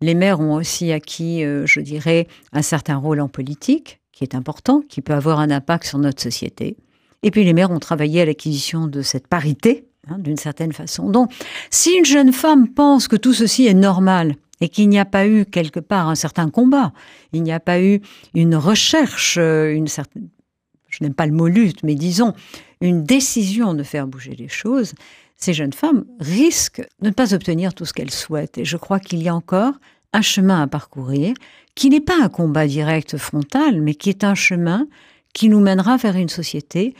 Les 0.00 0.14
mères 0.14 0.40
ont 0.40 0.54
aussi 0.54 0.92
acquis, 0.92 1.44
euh, 1.44 1.64
je 1.66 1.80
dirais, 1.80 2.26
un 2.52 2.62
certain 2.62 2.96
rôle 2.96 3.20
en 3.20 3.28
politique, 3.28 4.00
qui 4.12 4.24
est 4.24 4.34
important, 4.34 4.82
qui 4.88 5.00
peut 5.00 5.14
avoir 5.14 5.38
un 5.38 5.50
impact 5.50 5.84
sur 5.86 5.98
notre 5.98 6.20
société. 6.20 6.76
Et 7.26 7.32
puis 7.32 7.42
les 7.42 7.54
mères 7.54 7.72
ont 7.72 7.80
travaillé 7.80 8.20
à 8.20 8.24
l'acquisition 8.24 8.86
de 8.86 9.02
cette 9.02 9.26
parité, 9.26 9.88
hein, 10.06 10.16
d'une 10.20 10.36
certaine 10.36 10.72
façon. 10.72 11.10
Donc, 11.10 11.32
si 11.70 11.92
une 11.92 12.04
jeune 12.04 12.32
femme 12.32 12.68
pense 12.68 13.08
que 13.08 13.16
tout 13.16 13.34
ceci 13.34 13.66
est 13.66 13.74
normal 13.74 14.36
et 14.60 14.68
qu'il 14.68 14.88
n'y 14.88 15.00
a 15.00 15.04
pas 15.04 15.26
eu 15.26 15.44
quelque 15.44 15.80
part 15.80 16.08
un 16.08 16.14
certain 16.14 16.50
combat, 16.50 16.92
il 17.32 17.42
n'y 17.42 17.50
a 17.50 17.58
pas 17.58 17.82
eu 17.82 18.00
une 18.34 18.54
recherche, 18.54 19.38
euh, 19.40 19.74
une 19.74 19.88
certaine, 19.88 20.28
je 20.88 21.02
n'aime 21.02 21.14
pas 21.14 21.26
le 21.26 21.32
mot 21.32 21.48
lutte, 21.48 21.82
mais 21.82 21.96
disons 21.96 22.32
une 22.80 23.02
décision 23.02 23.74
de 23.74 23.82
faire 23.82 24.06
bouger 24.06 24.36
les 24.38 24.48
choses, 24.48 24.92
ces 25.36 25.52
jeunes 25.52 25.72
femmes 25.72 26.04
risquent 26.20 26.86
de 27.02 27.08
ne 27.08 27.12
pas 27.12 27.34
obtenir 27.34 27.74
tout 27.74 27.86
ce 27.86 27.92
qu'elles 27.92 28.12
souhaitent. 28.12 28.56
Et 28.56 28.64
je 28.64 28.76
crois 28.76 29.00
qu'il 29.00 29.20
y 29.20 29.28
a 29.28 29.34
encore 29.34 29.72
un 30.12 30.22
chemin 30.22 30.62
à 30.62 30.68
parcourir 30.68 31.34
qui 31.74 31.90
n'est 31.90 32.00
pas 32.00 32.22
un 32.22 32.28
combat 32.28 32.68
direct 32.68 33.16
frontal, 33.16 33.80
mais 33.80 33.96
qui 33.96 34.10
est 34.10 34.22
un 34.22 34.36
chemin 34.36 34.86
qui 35.32 35.48
nous 35.48 35.60
mènera 35.60 35.96
vers 35.96 36.14
une 36.14 36.28
société 36.28 36.94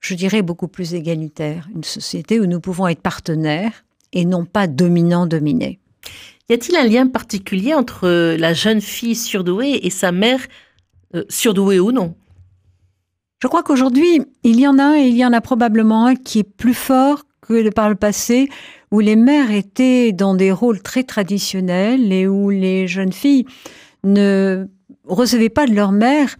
je 0.00 0.14
dirais, 0.14 0.42
beaucoup 0.42 0.68
plus 0.68 0.94
égalitaire, 0.94 1.68
une 1.74 1.84
société 1.84 2.40
où 2.40 2.46
nous 2.46 2.60
pouvons 2.60 2.88
être 2.88 3.02
partenaires 3.02 3.84
et 4.12 4.24
non 4.24 4.44
pas 4.44 4.66
dominants-dominés. 4.66 5.80
Y 6.48 6.54
a-t-il 6.54 6.76
un 6.76 6.86
lien 6.86 7.06
particulier 7.06 7.74
entre 7.74 8.36
la 8.36 8.54
jeune 8.54 8.80
fille 8.80 9.16
surdouée 9.16 9.80
et 9.82 9.90
sa 9.90 10.12
mère 10.12 10.40
euh, 11.14 11.24
surdouée 11.28 11.80
ou 11.80 11.92
non? 11.92 12.14
Je 13.42 13.48
crois 13.48 13.62
qu'aujourd'hui, 13.62 14.22
il 14.42 14.58
y 14.58 14.66
en 14.66 14.78
a 14.78 14.84
un 14.84 14.96
et 14.96 15.08
il 15.08 15.16
y 15.16 15.24
en 15.24 15.32
a 15.32 15.40
probablement 15.40 16.06
un 16.06 16.16
qui 16.16 16.40
est 16.40 16.44
plus 16.44 16.74
fort 16.74 17.24
que 17.42 17.70
par 17.70 17.88
le 17.88 17.94
passé, 17.94 18.48
où 18.90 19.00
les 19.00 19.16
mères 19.16 19.50
étaient 19.50 20.12
dans 20.12 20.34
des 20.34 20.52
rôles 20.52 20.82
très 20.82 21.02
traditionnels 21.02 22.12
et 22.12 22.26
où 22.26 22.50
les 22.50 22.88
jeunes 22.88 23.12
filles 23.12 23.46
ne 24.04 24.66
recevaient 25.04 25.48
pas 25.48 25.66
de 25.66 25.74
leur 25.74 25.92
mère 25.92 26.36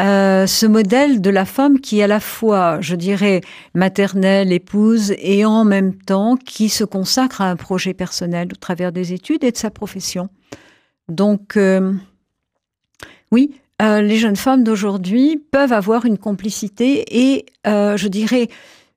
euh, 0.00 0.46
ce 0.46 0.66
modèle 0.66 1.20
de 1.20 1.30
la 1.30 1.44
femme 1.44 1.80
qui 1.80 2.00
est 2.00 2.04
à 2.04 2.06
la 2.06 2.20
fois, 2.20 2.80
je 2.80 2.94
dirais, 2.94 3.40
maternelle, 3.74 4.52
épouse, 4.52 5.14
et 5.18 5.44
en 5.44 5.64
même 5.64 5.94
temps 5.94 6.36
qui 6.36 6.68
se 6.68 6.84
consacre 6.84 7.40
à 7.40 7.50
un 7.50 7.56
projet 7.56 7.94
personnel 7.94 8.48
au 8.52 8.56
travers 8.56 8.92
des 8.92 9.12
études 9.12 9.44
et 9.44 9.52
de 9.52 9.56
sa 9.56 9.70
profession. 9.70 10.28
Donc, 11.08 11.56
euh, 11.56 11.92
oui, 13.30 13.54
euh, 13.82 14.00
les 14.00 14.16
jeunes 14.16 14.36
femmes 14.36 14.64
d'aujourd'hui 14.64 15.42
peuvent 15.50 15.72
avoir 15.72 16.06
une 16.06 16.18
complicité 16.18 17.04
et, 17.10 17.46
je 17.64 18.08
dirais, 18.08 18.48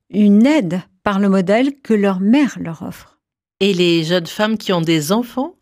une 0.09 0.45
aide 0.45 0.81
par 1.03 1.19
le 1.19 1.29
modèle 1.29 1.73
que 1.81 1.93
leur 1.93 2.19
mère 2.19 2.57
leur 2.59 2.83
offre. 2.83 3.19
Et 3.59 3.73
les 3.73 4.03
jeunes 4.03 4.27
femmes 4.27 4.57
qui 4.57 4.73
ont 4.73 4.81
des 4.81 5.11
enfants, 5.11 5.55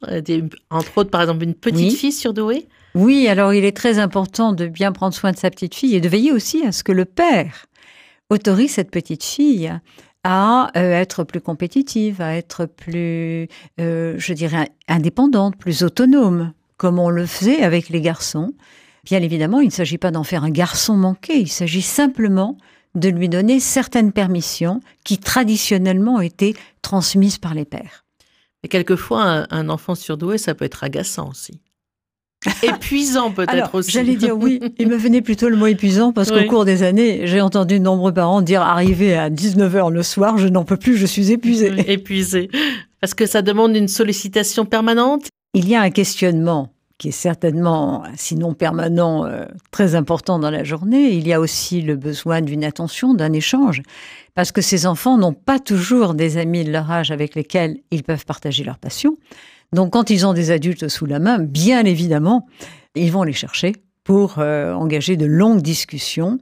entre 0.70 0.98
autres 0.98 1.12
par 1.12 1.22
exemple 1.22 1.44
une 1.44 1.54
petite 1.54 1.94
fille 1.94 2.12
surdouée 2.12 2.68
oui, 2.96 3.28
alors 3.28 3.54
il 3.54 3.66
est 3.66 3.76
très 3.76 3.98
important 3.98 4.54
de 4.54 4.68
bien 4.68 4.92
prendre 4.92 5.16
soin 5.16 5.32
de 5.32 5.38
sa 5.38 5.50
petite 5.50 5.74
fille 5.74 5.96
et 5.96 6.02
de 6.02 6.10
veiller 6.10 6.32
aussi 6.32 6.64
à 6.66 6.72
ce 6.72 6.84
que 6.84 6.92
le 6.92 7.06
père 7.06 7.66
autorise 8.30 8.74
cette 8.74 8.92
petite 8.92 9.24
fille 9.24 9.72
à 10.24 10.72
euh, 10.78 10.94
être 10.94 11.24
plus 11.24 11.42
compétitive, 11.42 12.22
à 12.22 12.36
être 12.36 12.66
plus, 12.66 13.48
euh, 13.80 14.16
je 14.18 14.34
dirais, 14.34 14.70
indépendante, 14.88 15.58
plus 15.58 15.84
autonome, 15.84 16.54
comme 16.78 17.00
on 17.00 17.10
le 17.10 17.26
faisait 17.26 17.62
avec 17.62 17.90
les 17.90 18.00
garçons. 18.00 18.54
Bien 19.04 19.22
évidemment, 19.22 19.60
il 19.60 19.68
ne 19.68 19.72
s'agit 19.72 19.98
pas 19.98 20.12
d'en 20.12 20.24
faire 20.24 20.44
un 20.44 20.50
garçon 20.50 20.96
manqué, 20.96 21.40
il 21.40 21.50
s'agit 21.50 21.82
simplement 21.82 22.58
de 22.96 23.10
lui 23.10 23.28
donner 23.28 23.60
certaines 23.60 24.14
permissions 24.14 24.80
qui 25.04 25.18
traditionnellement 25.18 26.16
ont 26.16 26.22
été 26.22 26.56
transmises 26.82 27.40
par 27.40 27.54
les 27.54 27.66
pères. 27.66 28.06
Et 28.62 28.70
quelquefois, 28.70 29.46
un 29.50 29.68
enfant 29.68 29.96
surdoué, 29.96 30.38
ça 30.38 30.56
peut 30.56 30.64
être 30.64 30.86
agaçant 30.86 31.30
aussi. 31.30 31.60
épuisant 32.64 33.32
peut-être 33.32 33.76
aussi. 33.76 33.92
J'allais 33.92 34.16
dire 34.16 34.38
oui, 34.38 34.60
il 34.80 34.88
me 34.88 34.96
venait 34.96 35.22
plutôt 35.22 35.50
le 35.50 35.56
mot 35.56 35.68
épuisant 35.68 36.12
parce 36.12 36.32
qu'au 36.32 36.44
cours 36.46 36.66
des 36.66 36.84
années, 36.84 37.22
j'ai 37.26 37.42
entendu 37.42 37.80
de 37.80 37.84
nombreux 37.84 38.14
parents 38.14 38.42
dire 38.42 38.62
arrivé 38.62 39.16
à 39.16 39.30
19h 39.30 39.92
le 39.92 40.04
soir, 40.04 40.38
je 40.38 40.48
n'en 40.48 40.64
peux 40.64 40.78
plus, 40.78 40.98
je 40.98 41.06
suis 41.06 41.32
épuisé. 41.32 41.74
épuisé. 41.92 42.50
Parce 43.02 43.14
que 43.14 43.26
ça 43.26 43.42
demande 43.42 43.76
une 43.76 43.88
sollicitation 43.88 44.66
permanente. 44.66 45.28
Il 45.54 45.68
y 45.68 45.76
a 45.76 45.82
un 45.82 45.90
questionnement 45.90 46.74
qui 46.98 47.10
est 47.10 47.12
certainement, 47.12 48.04
sinon 48.16 48.54
permanent, 48.54 49.26
euh, 49.26 49.46
très 49.72 49.96
important 49.96 50.40
dans 50.40 50.52
la 50.52 50.64
journée. 50.64 51.12
Il 51.12 51.28
y 51.28 51.34
a 51.34 51.40
aussi 51.40 51.82
le 51.82 51.96
besoin 51.96 52.42
d'une 52.42 52.64
attention, 52.64 53.14
d'un 53.14 53.34
échange, 53.34 53.82
parce 54.36 54.52
que 54.52 54.62
ces 54.62 54.86
enfants 54.86 55.18
n'ont 55.18 55.34
pas 55.34 55.60
toujours 55.60 56.14
des 56.14 56.38
amis 56.38 56.64
de 56.64 56.72
leur 56.72 56.90
âge 56.90 57.12
avec 57.12 57.36
lesquels 57.36 57.78
ils 57.92 58.04
peuvent 58.04 58.26
partager 58.26 58.64
leur 58.64 58.78
passion. 58.78 59.18
Donc 59.74 59.94
quand 59.94 60.10
ils 60.10 60.26
ont 60.26 60.34
des 60.34 60.52
adultes 60.52 60.88
sous 60.88 61.06
la 61.06 61.20
main, 61.20 61.40
bien 61.40 61.84
évidemment, 61.84 62.48
ils 62.96 63.12
vont 63.12 63.24
les 63.24 63.34
chercher 63.34 63.74
pour 64.04 64.40
euh, 64.40 64.74
engager 64.74 65.18
de 65.18 65.26
longues 65.26 65.62
discussions. 65.62 66.38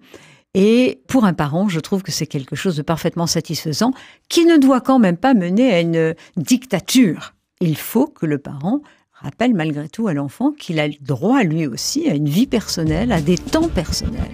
Et 0.54 1.02
pour 1.08 1.24
un 1.24 1.34
parent, 1.34 1.70
je 1.70 1.80
trouve 1.80 2.04
que 2.04 2.12
c'est 2.12 2.28
quelque 2.28 2.56
chose 2.56 2.76
de 2.76 2.82
parfaitement 2.82 3.28
satisfaisant 3.28 3.94
qui 4.28 4.46
ne 4.46 4.58
doit 4.58 4.82
quand 4.82 5.00
même 5.00 5.18
pas 5.18 5.34
mener 5.34 5.74
à 5.74 5.80
une 5.80 6.14
dictature. 6.36 7.34
Il 7.62 7.78
faut 7.78 8.08
que 8.08 8.26
le 8.26 8.38
parent 8.38 8.82
rappelle 9.14 9.54
malgré 9.54 9.88
tout 9.88 10.08
à 10.08 10.14
l'enfant 10.14 10.52
qu'il 10.52 10.80
a 10.80 10.88
le 10.88 10.96
droit 11.00 11.44
lui 11.44 11.68
aussi 11.68 12.10
à 12.10 12.16
une 12.16 12.28
vie 12.28 12.48
personnelle, 12.48 13.12
à 13.12 13.22
des 13.22 13.38
temps 13.38 13.70
personnels. 13.70 14.32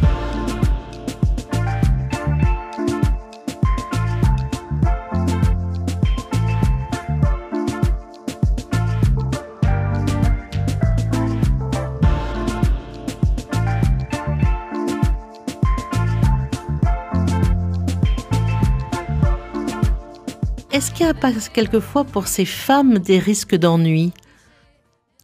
A 21.07 21.13
pas 21.13 21.31
quelquefois 21.53 22.03
pour 22.03 22.27
ces 22.27 22.43
femmes 22.43 22.99
des 22.99 23.17
risques 23.17 23.55
d'ennui 23.55 24.11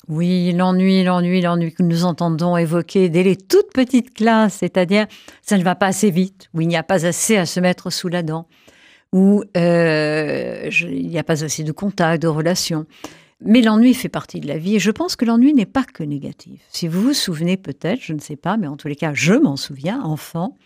oui, 0.10 0.52
l'ennui, 0.52 1.04
l'ennui, 1.04 1.42
l'ennui 1.42 1.74
que 1.74 1.84
nous 1.84 2.04
entendons 2.04 2.58
évoquer 2.58 3.08
dès 3.08 3.24
les 3.24 3.38
toutes 3.38 3.72
petites 3.74 4.14
classes, 4.14 4.56
c'est-à-dire 4.56 5.08
ça 5.42 5.58
ne 5.58 5.64
va 5.64 5.76
pas 5.76 5.88
assez 5.88 6.12
vite, 6.12 6.50
où 6.54 6.60
il 6.60 6.68
n'y 6.68 6.76
a 6.76 6.84
pas 6.84 7.06
assez 7.06 7.38
à 7.38 7.46
se 7.46 7.62
mettre 7.62 7.90
sous 7.90 8.10
la 8.10 8.22
dent, 8.22 8.48
où 9.14 9.44
euh, 9.56 10.70
il 10.82 11.08
n'y 11.08 11.18
a 11.18 11.24
pas 11.24 11.46
assez 11.46 11.64
de 11.64 11.72
contact, 11.72 12.22
de 12.22 12.28
relations. 12.28 12.86
Mais 13.46 13.62
l'ennui 13.62 13.94
fait 13.94 14.10
partie 14.10 14.42
de 14.42 14.48
la 14.48 14.58
vie 14.58 14.76
et 14.76 14.80
je 14.80 14.92
pense 14.92 15.16
que 15.16 15.24
l'ennui 15.24 15.54
n'est 15.54 15.66
pas 15.66 15.86
que 15.86 16.04
négatif. 16.04 16.62
Si 16.70 16.90
vous 16.90 17.02
vous 17.02 17.14
souvenez 17.14 17.56
peut-être, 17.56 18.02
je 18.02 18.14
ne 18.14 18.20
sais 18.20 18.38
pas, 18.38 18.58
mais 18.58 18.68
en 18.68 18.76
tous 18.76 18.90
les 18.90 18.96
cas, 18.98 19.14
je 19.14 19.34
m'en 19.34 19.56
souviens, 19.56 20.02
enfant, 20.02 20.58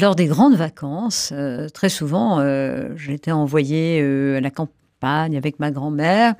lors 0.00 0.14
des 0.14 0.26
grandes 0.26 0.54
vacances, 0.54 1.32
euh, 1.32 1.68
très 1.68 1.88
souvent, 1.88 2.40
euh, 2.40 2.90
j'étais 2.96 3.32
envoyée 3.32 4.00
euh, 4.00 4.38
à 4.38 4.40
la 4.40 4.50
campagne 4.50 5.36
avec 5.36 5.58
ma 5.58 5.70
grand-mère. 5.70 6.34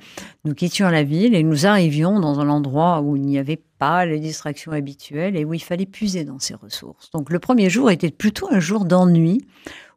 Nous 0.45 0.53
quittions 0.53 0.89
la 0.89 1.03
ville 1.03 1.35
et 1.35 1.43
nous 1.43 1.65
arrivions 1.65 2.19
dans 2.19 2.39
un 2.39 2.49
endroit 2.49 3.01
où 3.01 3.15
il 3.15 3.21
n'y 3.23 3.37
avait 3.37 3.61
pas 3.77 4.05
les 4.05 4.19
distractions 4.19 4.71
habituelles 4.71 5.35
et 5.35 5.45
où 5.45 5.53
il 5.53 5.61
fallait 5.61 5.85
puiser 5.85 6.23
dans 6.23 6.39
ses 6.39 6.55
ressources. 6.55 7.11
Donc 7.11 7.29
le 7.29 7.39
premier 7.39 7.69
jour 7.69 7.91
était 7.91 8.11
plutôt 8.11 8.47
un 8.49 8.59
jour 8.59 8.85
d'ennui 8.85 9.45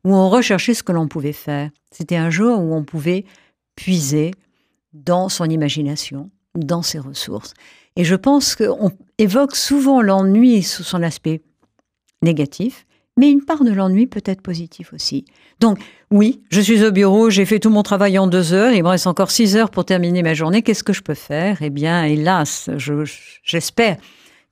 où 0.05 0.15
on 0.15 0.29
recherchait 0.29 0.75
ce 0.75 0.83
que 0.83 0.93
l'on 0.93 1.09
pouvait 1.09 1.33
faire. 1.33 1.71
C'était 1.91 2.17
un 2.17 2.31
jour 2.31 2.61
où 2.61 2.75
on 2.75 2.85
pouvait 2.85 3.25
puiser 3.75 4.33
dans 4.93 5.29
son 5.29 5.45
imagination, 5.47 6.31
dans 6.55 6.83
ses 6.83 6.99
ressources. 6.99 7.55
Et 7.97 8.05
je 8.05 8.15
pense 8.15 8.55
qu'on 8.55 8.91
évoque 9.19 9.57
souvent 9.57 10.03
l'ennui 10.03 10.63
sous 10.63 10.83
son 10.83 11.03
aspect 11.03 11.43
négatif, 12.23 12.87
mais 13.17 13.31
une 13.31 13.45
part 13.45 13.65
de 13.65 13.73
l'ennui 13.73 14.07
peut 14.07 14.23
être 14.25 14.43
positif 14.43 14.93
aussi. 14.93 15.25
Donc, 15.61 15.79
oui, 16.11 16.43
je 16.51 16.61
suis 16.61 16.85
au 16.85 16.93
bureau, 16.93 17.31
j'ai 17.31 17.45
fait 17.47 17.59
tout 17.59 17.71
mon 17.71 17.83
travail 17.83 18.19
en 18.19 18.27
deux 18.27 18.53
heures, 18.53 18.73
il 18.73 18.83
me 18.83 18.89
reste 18.89 19.07
encore 19.07 19.31
six 19.31 19.57
heures 19.57 19.71
pour 19.71 19.85
terminer 19.85 20.23
ma 20.23 20.35
journée, 20.35 20.63
qu'est-ce 20.63 20.85
que 20.85 20.93
je 20.93 21.03
peux 21.03 21.15
faire? 21.15 21.59
Eh 21.63 21.71
bien, 21.71 22.05
hélas, 22.05 22.69
j'espère 23.43 23.97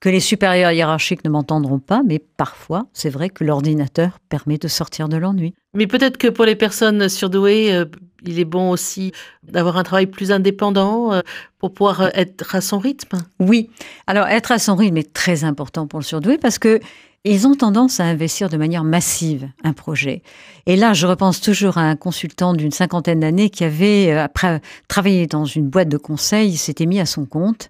que 0.01 0.09
les 0.11 0.21
supérieurs 0.21 0.73
hiérarchiques 0.73 1.25
ne 1.25 1.31
m'entendront 1.31 1.79
pas, 1.79 2.03
mais 2.07 2.19
parfois, 2.19 2.87
c'est 2.93 3.09
vrai 3.09 3.31
que 3.31 3.43
l'ordinateur 3.43 4.19
permet 4.29 4.59
de 4.59 4.69
sortir 4.69 5.09
de 5.09 5.17
l'ennui. 5.17 5.55
Mais 5.73 5.87
peut-être 5.87 6.19
que 6.19 6.29
pour 6.29 6.45
les 6.45 6.57
personnes 6.57 7.09
surdouées, 7.09 7.73
euh, 7.73 7.87
il 8.27 8.39
est 8.39 8.45
bon 8.45 8.71
aussi 8.71 9.13
d'avoir 9.43 9.79
un 9.79 9.83
travail 9.83 10.07
plus 10.07 10.31
indépendant 10.31 11.13
euh, 11.13 11.21
pour 11.59 11.73
pouvoir 11.73 12.11
être 12.15 12.55
à 12.55 12.61
son 12.61 12.79
rythme. 12.79 13.19
Oui, 13.41 13.71
alors 14.07 14.27
être 14.27 14.53
à 14.53 14.59
son 14.59 14.77
rythme 14.77 14.99
est 14.99 15.13
très 15.13 15.45
important 15.45 15.87
pour 15.87 16.01
le 16.01 16.05
surdoué 16.05 16.39
parce 16.39 16.59
que 16.59 16.81
ils 17.25 17.47
ont 17.47 17.55
tendance 17.55 18.01
à 18.01 18.05
investir 18.05 18.49
de 18.49 18.57
manière 18.57 18.85
massive 18.85 19.49
un 19.63 19.73
projet. 19.73 20.23
Et 20.67 20.77
là, 20.77 20.93
je 20.93 21.07
repense 21.07 21.41
toujours 21.41 21.79
à 21.79 21.83
un 21.83 21.97
consultant 21.97 22.53
d'une 22.53 22.71
cinquantaine 22.71 23.21
d'années 23.21 23.51
qui 23.51 23.65
avait, 23.65 24.13
euh, 24.13 24.23
après 24.23 24.61
travaillé 24.89 25.27
dans 25.27 25.47
une 25.47 25.69
boîte 25.69 25.89
de 25.89 25.97
conseil, 25.97 26.57
s'était 26.57 26.87
mis 26.87 27.01
à 27.01 27.07
son 27.07 27.25
compte 27.25 27.69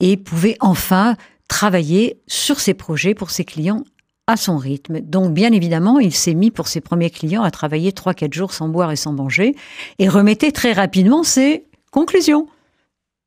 et 0.00 0.16
pouvait 0.16 0.56
enfin 0.60 1.16
travailler 1.48 2.20
sur 2.26 2.60
ses 2.60 2.74
projets 2.74 3.14
pour 3.14 3.30
ses 3.30 3.44
clients 3.44 3.84
à 4.28 4.36
son 4.36 4.56
rythme. 4.56 5.00
Donc, 5.00 5.34
bien 5.34 5.52
évidemment, 5.52 5.98
il 5.98 6.14
s'est 6.14 6.34
mis 6.34 6.50
pour 6.50 6.68
ses 6.68 6.80
premiers 6.80 7.10
clients 7.10 7.42
à 7.42 7.50
travailler 7.50 7.90
3-4 7.90 8.32
jours 8.32 8.52
sans 8.52 8.68
boire 8.68 8.92
et 8.92 8.96
sans 8.96 9.12
manger 9.12 9.56
et 9.98 10.08
remettait 10.08 10.52
très 10.52 10.72
rapidement 10.72 11.24
ses 11.24 11.66
conclusions. 11.90 12.46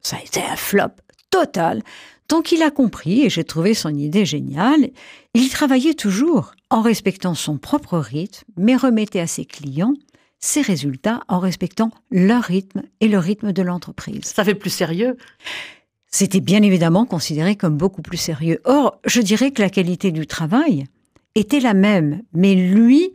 Ça 0.02 0.18
a 0.18 0.22
été 0.22 0.42
un 0.42 0.56
flop 0.56 0.94
total. 1.30 1.82
Donc 2.30 2.52
il 2.52 2.64
a 2.64 2.72
compris, 2.72 3.24
et 3.24 3.30
j'ai 3.30 3.44
trouvé 3.44 3.74
son 3.74 3.94
idée 3.94 4.26
géniale, 4.26 4.90
il 5.34 5.50
travaillait 5.50 5.94
toujours 5.94 6.54
en 6.70 6.82
respectant 6.82 7.36
son 7.36 7.58
propre 7.58 7.98
rythme, 7.98 8.44
mais 8.58 8.76
remettait 8.76 9.20
à 9.20 9.28
ses 9.28 9.46
clients 9.46 9.94
ses 10.40 10.62
résultats 10.62 11.22
en 11.28 11.40
respectant 11.40 11.92
leur 12.12 12.44
rythme 12.44 12.84
et 13.00 13.08
le 13.08 13.18
rythme 13.18 13.52
de 13.52 13.62
l'entreprise. 13.62 14.26
Ça 14.26 14.44
fait 14.44 14.56
plus 14.56 14.70
sérieux 14.70 15.18
C'était 16.08 16.40
bien 16.40 16.62
évidemment 16.62 17.06
considéré 17.06 17.56
comme 17.56 17.78
beaucoup 17.78 18.02
plus 18.02 18.18
sérieux. 18.18 18.60
Or, 18.64 19.00
je 19.06 19.22
dirais 19.22 19.52
que 19.52 19.62
la 19.62 19.70
qualité 19.70 20.12
du 20.12 20.28
travail 20.28 20.86
était 21.36 21.60
la 21.60 21.74
même, 21.74 22.22
mais 22.34 22.56
lui 22.56 23.12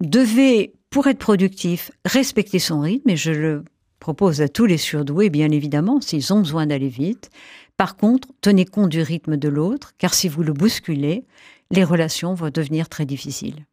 devait, 0.00 0.72
pour 0.90 1.06
être 1.06 1.18
productif, 1.18 1.92
respecter 2.04 2.58
son 2.58 2.80
rythme, 2.80 3.10
et 3.10 3.16
je 3.16 3.30
le 3.30 3.64
propose 4.00 4.40
à 4.40 4.48
tous 4.48 4.66
les 4.66 4.78
surdoués, 4.78 5.30
bien 5.30 5.50
évidemment, 5.50 6.00
s'ils 6.00 6.32
ont 6.32 6.40
besoin 6.40 6.66
d'aller 6.66 6.88
vite, 6.88 7.30
par 7.76 7.96
contre, 7.96 8.28
tenez 8.40 8.64
compte 8.64 8.90
du 8.90 9.02
rythme 9.02 9.36
de 9.36 9.48
l'autre, 9.48 9.92
car 9.98 10.14
si 10.14 10.28
vous 10.28 10.42
le 10.42 10.52
bousculez, 10.52 11.24
les 11.70 11.84
relations 11.84 12.34
vont 12.34 12.50
devenir 12.50 12.88
très 12.88 13.06
difficiles. 13.06 13.64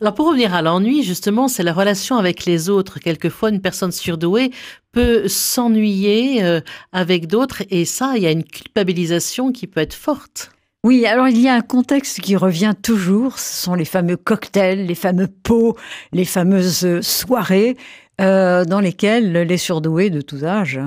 Alors 0.00 0.14
pour 0.14 0.28
revenir 0.28 0.54
à 0.54 0.62
l'ennui, 0.62 1.02
justement, 1.02 1.48
c'est 1.48 1.62
la 1.62 1.72
relation 1.72 2.16
avec 2.16 2.44
les 2.44 2.68
autres. 2.68 3.00
Quelquefois, 3.00 3.50
une 3.50 3.60
personne 3.60 3.92
surdouée 3.92 4.50
peut 4.92 5.28
s'ennuyer 5.28 6.42
euh, 6.42 6.60
avec 6.92 7.26
d'autres 7.26 7.62
et 7.70 7.84
ça, 7.84 8.12
il 8.16 8.22
y 8.22 8.26
a 8.26 8.30
une 8.30 8.44
culpabilisation 8.44 9.52
qui 9.52 9.66
peut 9.66 9.80
être 9.80 9.94
forte. 9.94 10.52
Oui, 10.84 11.04
alors 11.06 11.28
il 11.28 11.40
y 11.40 11.48
a 11.48 11.54
un 11.54 11.60
contexte 11.60 12.20
qui 12.20 12.36
revient 12.36 12.74
toujours, 12.80 13.38
ce 13.38 13.64
sont 13.64 13.74
les 13.74 13.84
fameux 13.84 14.16
cocktails, 14.16 14.86
les 14.86 14.94
fameux 14.94 15.26
pots, 15.26 15.76
les 16.12 16.24
fameuses 16.24 17.00
soirées 17.00 17.76
euh, 18.20 18.64
dans 18.64 18.80
lesquelles 18.80 19.32
les 19.32 19.58
surdoués 19.58 20.10
de 20.10 20.20
tous 20.20 20.44
âges, 20.44 20.80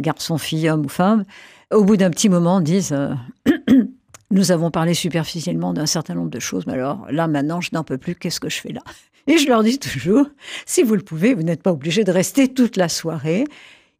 garçons, 0.00 0.36
filles, 0.36 0.68
hommes 0.68 0.86
ou 0.86 0.88
femmes, 0.88 1.24
au 1.72 1.84
bout 1.84 1.96
d'un 1.96 2.10
petit 2.10 2.28
moment, 2.28 2.60
disent 2.60 2.92
euh, 2.92 3.14
Nous 4.30 4.50
avons 4.50 4.72
parlé 4.72 4.92
superficiellement 4.92 5.72
d'un 5.72 5.86
certain 5.86 6.14
nombre 6.14 6.30
de 6.30 6.40
choses, 6.40 6.66
mais 6.66 6.72
alors 6.72 7.06
là, 7.10 7.28
maintenant, 7.28 7.60
je 7.60 7.70
n'en 7.72 7.84
peux 7.84 7.96
plus, 7.96 8.16
qu'est-ce 8.16 8.40
que 8.40 8.48
je 8.48 8.60
fais 8.60 8.72
là? 8.72 8.82
Et 9.28 9.38
je 9.38 9.46
leur 9.48 9.62
dis 9.62 9.78
toujours 9.78 10.26
Si 10.66 10.82
vous 10.82 10.94
le 10.94 11.02
pouvez, 11.02 11.34
vous 11.34 11.42
n'êtes 11.42 11.62
pas 11.62 11.72
obligé 11.72 12.04
de 12.04 12.12
rester 12.12 12.52
toute 12.52 12.76
la 12.76 12.88
soirée. 12.88 13.44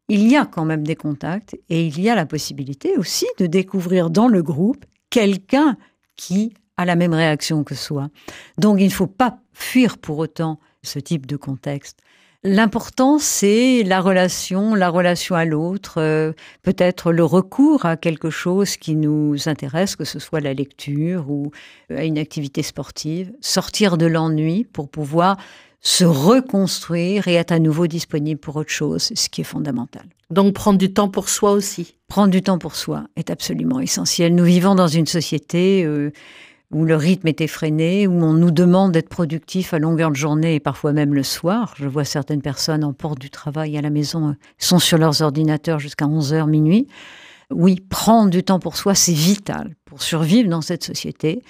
Il 0.09 0.29
y 0.29 0.37
a 0.37 0.45
quand 0.45 0.63
même 0.63 0.85
des 0.85 0.95
contacts 0.95 1.57
et 1.69 1.85
il 1.85 1.99
y 1.99 2.09
a 2.09 2.15
la 2.15 2.25
possibilité 2.25 2.97
aussi 2.97 3.25
de 3.39 3.45
découvrir 3.45 4.09
dans 4.09 4.29
le 4.29 4.41
groupe 4.41 4.85
quelqu'un 5.09 5.77
qui 6.15 6.53
a 6.77 6.85
la 6.85 6.95
même 6.95 7.13
réaction 7.13 7.63
que 7.65 7.75
soi. 7.75 8.09
Donc 8.57 8.79
il 8.79 8.85
ne 8.85 8.91
faut 8.91 9.07
pas 9.07 9.39
fuir 9.53 9.97
pour 9.97 10.17
autant 10.19 10.59
ce 10.83 10.99
type 10.99 11.25
de 11.25 11.35
contexte. 11.35 11.99
L'important, 12.49 13.19
c'est 13.19 13.83
la 13.83 13.99
relation, 13.99 14.73
la 14.73 14.87
relation 14.87 15.35
à 15.35 15.43
l'autre, 15.43 15.95
euh, 15.97 16.31
peut-être 16.61 17.11
le 17.11 17.25
recours 17.25 17.85
à 17.85 17.97
quelque 17.97 18.29
chose 18.29 18.77
qui 18.77 18.95
nous 18.95 19.49
intéresse, 19.49 19.97
que 19.97 20.05
ce 20.05 20.17
soit 20.17 20.39
la 20.39 20.53
lecture 20.53 21.29
ou 21.29 21.51
euh, 21.91 21.97
à 21.97 22.05
une 22.05 22.17
activité 22.17 22.63
sportive, 22.63 23.33
sortir 23.41 23.97
de 23.97 24.05
l'ennui 24.05 24.63
pour 24.63 24.87
pouvoir 24.87 25.35
se 25.81 26.05
reconstruire 26.05 27.27
et 27.27 27.33
être 27.33 27.51
à 27.51 27.59
nouveau 27.59 27.85
disponible 27.85 28.39
pour 28.39 28.55
autre 28.55 28.71
chose, 28.71 29.11
ce 29.13 29.27
qui 29.27 29.41
est 29.41 29.43
fondamental. 29.43 30.05
Donc 30.29 30.53
prendre 30.53 30.79
du 30.79 30.93
temps 30.93 31.09
pour 31.09 31.27
soi 31.27 31.51
aussi. 31.51 31.95
Prendre 32.07 32.31
du 32.31 32.41
temps 32.41 32.59
pour 32.59 32.75
soi 32.75 33.07
est 33.17 33.29
absolument 33.29 33.81
essentiel. 33.81 34.33
Nous 34.33 34.45
vivons 34.45 34.73
dans 34.73 34.87
une 34.87 35.05
société 35.05 35.83
euh, 35.83 36.11
où 36.71 36.83
le 36.83 36.95
rythme 36.95 37.27
est 37.27 37.41
effréné, 37.41 38.07
où 38.07 38.23
on 38.23 38.33
nous 38.33 38.51
demande 38.51 38.91
d'être 38.91 39.09
productif 39.09 39.73
à 39.73 39.79
longueur 39.79 40.11
de 40.11 40.15
journée 40.15 40.55
et 40.55 40.59
parfois 40.59 40.91
même 40.91 41.13
le 41.13 41.23
soir. 41.23 41.73
Je 41.77 41.87
vois 41.87 42.03
certaines 42.03 42.41
personnes 42.41 42.83
en 42.83 42.93
porte 42.93 43.19
du 43.19 43.29
travail 43.29 43.77
à 43.77 43.81
la 43.81 43.89
maison, 43.89 44.29
euh, 44.29 44.33
sont 44.57 44.79
sur 44.79 44.97
leurs 44.97 45.21
ordinateurs 45.21 45.79
jusqu'à 45.79 46.05
11h, 46.05 46.47
minuit. 46.49 46.87
Oui, 47.51 47.79
prendre 47.89 48.29
du 48.29 48.43
temps 48.43 48.59
pour 48.59 48.75
soi, 48.75 48.95
c'est 48.95 49.13
vital 49.13 49.75
pour 49.85 50.01
survivre 50.01 50.49
dans 50.49 50.61
cette 50.61 50.83
société. 50.83 51.41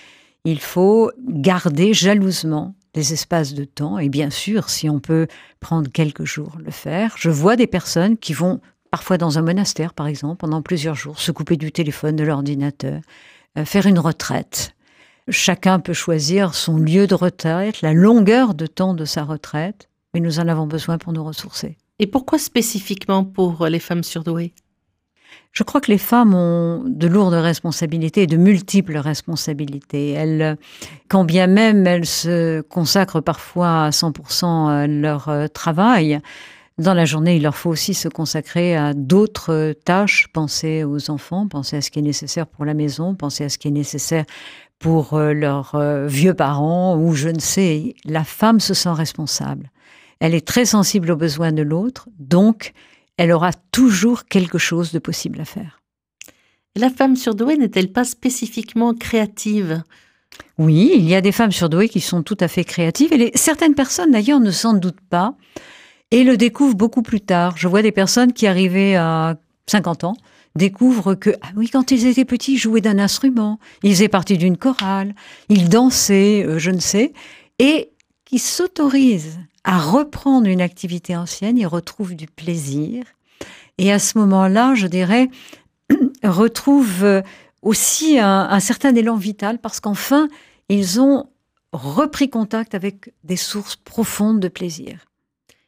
Il 0.46 0.60
faut 0.60 1.12
garder 1.28 1.94
jalousement 1.94 2.76
des 2.94 3.14
espaces 3.14 3.54
de 3.54 3.64
temps 3.64 3.98
et 3.98 4.10
bien 4.10 4.30
sûr, 4.30 4.70
si 4.70 4.90
on 4.90 5.00
peut 5.00 5.28
prendre 5.60 5.90
quelques 5.92 6.26
jours, 6.26 6.58
le 6.64 6.72
faire. 6.72 7.16
Je 7.18 7.32
vois 7.32 7.56
des 7.56 7.68
personnes 7.68 8.18
qui 8.18 8.34
vont 8.34 8.62
parfois 8.92 9.18
dans 9.18 9.40
un 9.40 9.42
monastère, 9.42 9.94
par 9.94 10.08
exemple, 10.08 10.38
pendant 10.38 10.62
plusieurs 10.62 10.96
jours, 10.96 11.20
se 11.20 11.32
couper 11.32 11.58
du 11.58 11.72
téléphone, 11.72 12.16
de 12.16 12.24
l'ordinateur, 12.24 13.02
euh, 13.58 13.66
faire 13.66 13.88
une 13.88 14.00
retraite 14.00 14.77
Chacun 15.30 15.80
peut 15.80 15.94
choisir 15.94 16.54
son 16.54 16.78
lieu 16.78 17.06
de 17.08 17.16
retraite, 17.16 17.82
la 17.82 17.94
longueur 17.94 18.54
de 18.54 18.66
temps 18.66 18.94
de 18.94 19.06
sa 19.06 19.24
retraite, 19.24 19.90
mais 20.14 20.20
nous 20.20 20.40
en 20.40 20.48
avons 20.48 20.68
besoin 20.68 20.98
pour 20.98 21.12
nous 21.12 21.24
ressourcer. 21.24 21.78
Et 22.00 22.08
pourquoi 22.08 22.40
spécifiquement 22.40 23.24
pour 23.24 23.66
les 23.68 23.80
femmes 23.80 24.04
surdouées? 24.04 24.54
Je 25.52 25.64
crois 25.64 25.82
que 25.82 25.92
les 25.92 25.98
femmes 25.98 26.34
ont 26.34 26.84
de 26.86 27.08
lourdes 27.08 27.34
responsabilités, 27.34 28.28
de 28.28 28.38
multiples 28.38 28.98
responsabilités. 28.98 30.12
Elles, 30.12 30.58
quand 31.10 31.26
bien 31.26 31.48
même 31.48 31.88
elles 31.88 32.06
se 32.06 32.62
consacrent 32.62 33.22
parfois 33.22 33.86
à 33.86 33.90
100% 33.90 34.70
à 34.70 34.88
leur 34.88 35.30
euh, 35.30 35.48
travail, 35.48 36.22
dans 36.78 36.94
la 36.94 37.06
journée, 37.06 37.38
il 37.38 37.42
leur 37.42 37.56
faut 37.56 37.72
aussi 37.72 37.96
se 37.96 38.08
consacrer 38.08 38.78
à 38.78 38.94
d'autres 38.94 39.74
tâches, 39.84 40.28
penser 40.32 40.84
aux 40.84 41.10
enfants, 41.10 41.48
penser 41.48 41.78
à 41.78 41.82
ce 41.82 41.90
qui 41.90 41.98
est 41.98 42.04
nécessaire 42.04 42.46
pour 42.46 42.66
la 42.66 42.76
maison, 42.76 43.16
penser 43.16 43.44
à 43.44 43.50
ce 43.50 43.58
qui 43.58 43.68
est 43.68 43.72
nécessaire 43.72 44.26
pour 44.80 45.14
euh, 45.14 45.34
leurs 45.34 45.76
euh, 45.76 46.08
vieux 46.08 46.34
parents 46.34 46.98
ou 46.98 47.14
je 47.14 47.30
ne 47.30 47.40
sais, 47.40 47.96
la 48.06 48.24
femme 48.24 48.60
se 48.60 48.74
sent 48.74 48.92
responsable. 48.92 49.72
Elle 50.20 50.36
est 50.36 50.48
très 50.48 50.66
sensible 50.66 51.12
aux 51.12 51.16
besoins 51.16 51.52
de 51.52 51.62
l'autre, 51.62 52.10
donc 52.20 52.74
elle 53.18 53.32
aura 53.32 53.52
toujours 53.72 54.26
quelque 54.26 54.58
chose 54.58 54.92
de 54.92 55.00
possible 55.00 55.42
à 55.42 55.46
faire. 55.46 55.82
La 56.76 56.90
femme 56.90 57.16
surdouée 57.16 57.58
n'est-elle 57.58 57.92
pas 57.92 58.04
spécifiquement 58.04 58.94
créative? 58.94 59.82
Oui, 60.60 60.92
il 60.96 61.08
y 61.08 61.16
a 61.16 61.22
des 61.22 61.32
femmes 61.32 61.52
surdouées 61.52 61.90
qui 61.90 62.02
sont 62.02 62.22
tout 62.22 62.38
à 62.40 62.48
fait 62.48 62.64
créatives 62.64 63.14
et 63.14 63.32
certaines 63.36 63.74
personnes 63.74 64.12
d'ailleurs 64.12 64.40
ne 64.40 64.52
s'en 64.52 64.74
doutent 64.74 65.02
pas 65.10 65.36
et 66.12 66.24
le 66.24 66.38
découvrent 66.38 66.76
beaucoup 66.76 67.02
plus 67.02 67.22
tard. 67.22 67.58
Je 67.58 67.68
vois 67.68 67.82
des 67.82 67.92
personnes 67.92 68.34
qui 68.34 68.46
arrivaient 68.46 68.96
à 68.96 69.38
50 69.68 70.04
ans 70.04 70.16
découvrent 70.58 71.16
que, 71.16 71.30
ah 71.42 71.50
oui, 71.56 71.70
quand 71.70 71.92
ils 71.92 72.06
étaient 72.06 72.26
petits, 72.26 72.54
ils 72.54 72.58
jouaient 72.58 72.82
d'un 72.82 73.00
instrument, 73.00 73.60
ils 73.84 73.92
faisaient 73.92 74.08
partie 74.10 74.38
d'une 74.38 74.58
chorale, 74.58 75.16
ils 75.50 75.70
dansaient, 75.70 76.44
euh, 76.46 76.60
je 76.60 76.72
ne 76.72 76.80
sais, 76.80 77.14
et 77.60 77.92
qui 78.26 78.40
s'autorisent 78.40 79.40
à 79.64 79.78
reprendre 79.78 80.48
une 80.48 80.62
activité 80.62 81.16
ancienne, 81.16 81.58
ils 81.58 81.68
retrouvent 81.68 82.16
du 82.16 82.28
plaisir. 82.28 83.06
Et 83.78 83.92
à 83.92 84.00
ce 84.00 84.18
moment-là, 84.18 84.76
je 84.76 84.88
dirais, 84.88 85.30
retrouvent 86.24 87.04
euh, 87.04 87.22
aussi 87.62 88.20
un 88.20 88.60
certain 88.60 88.94
élan 88.96 89.18
vital 89.18 89.60
parce 89.60 89.80
qu'enfin, 89.80 90.28
ils 90.70 91.02
ont 91.02 91.28
repris 91.74 92.30
contact 92.30 92.76
avec 92.76 93.14
des 93.24 93.36
sources 93.36 93.76
profondes 93.76 94.40
de 94.40 94.48
plaisir. 94.48 95.08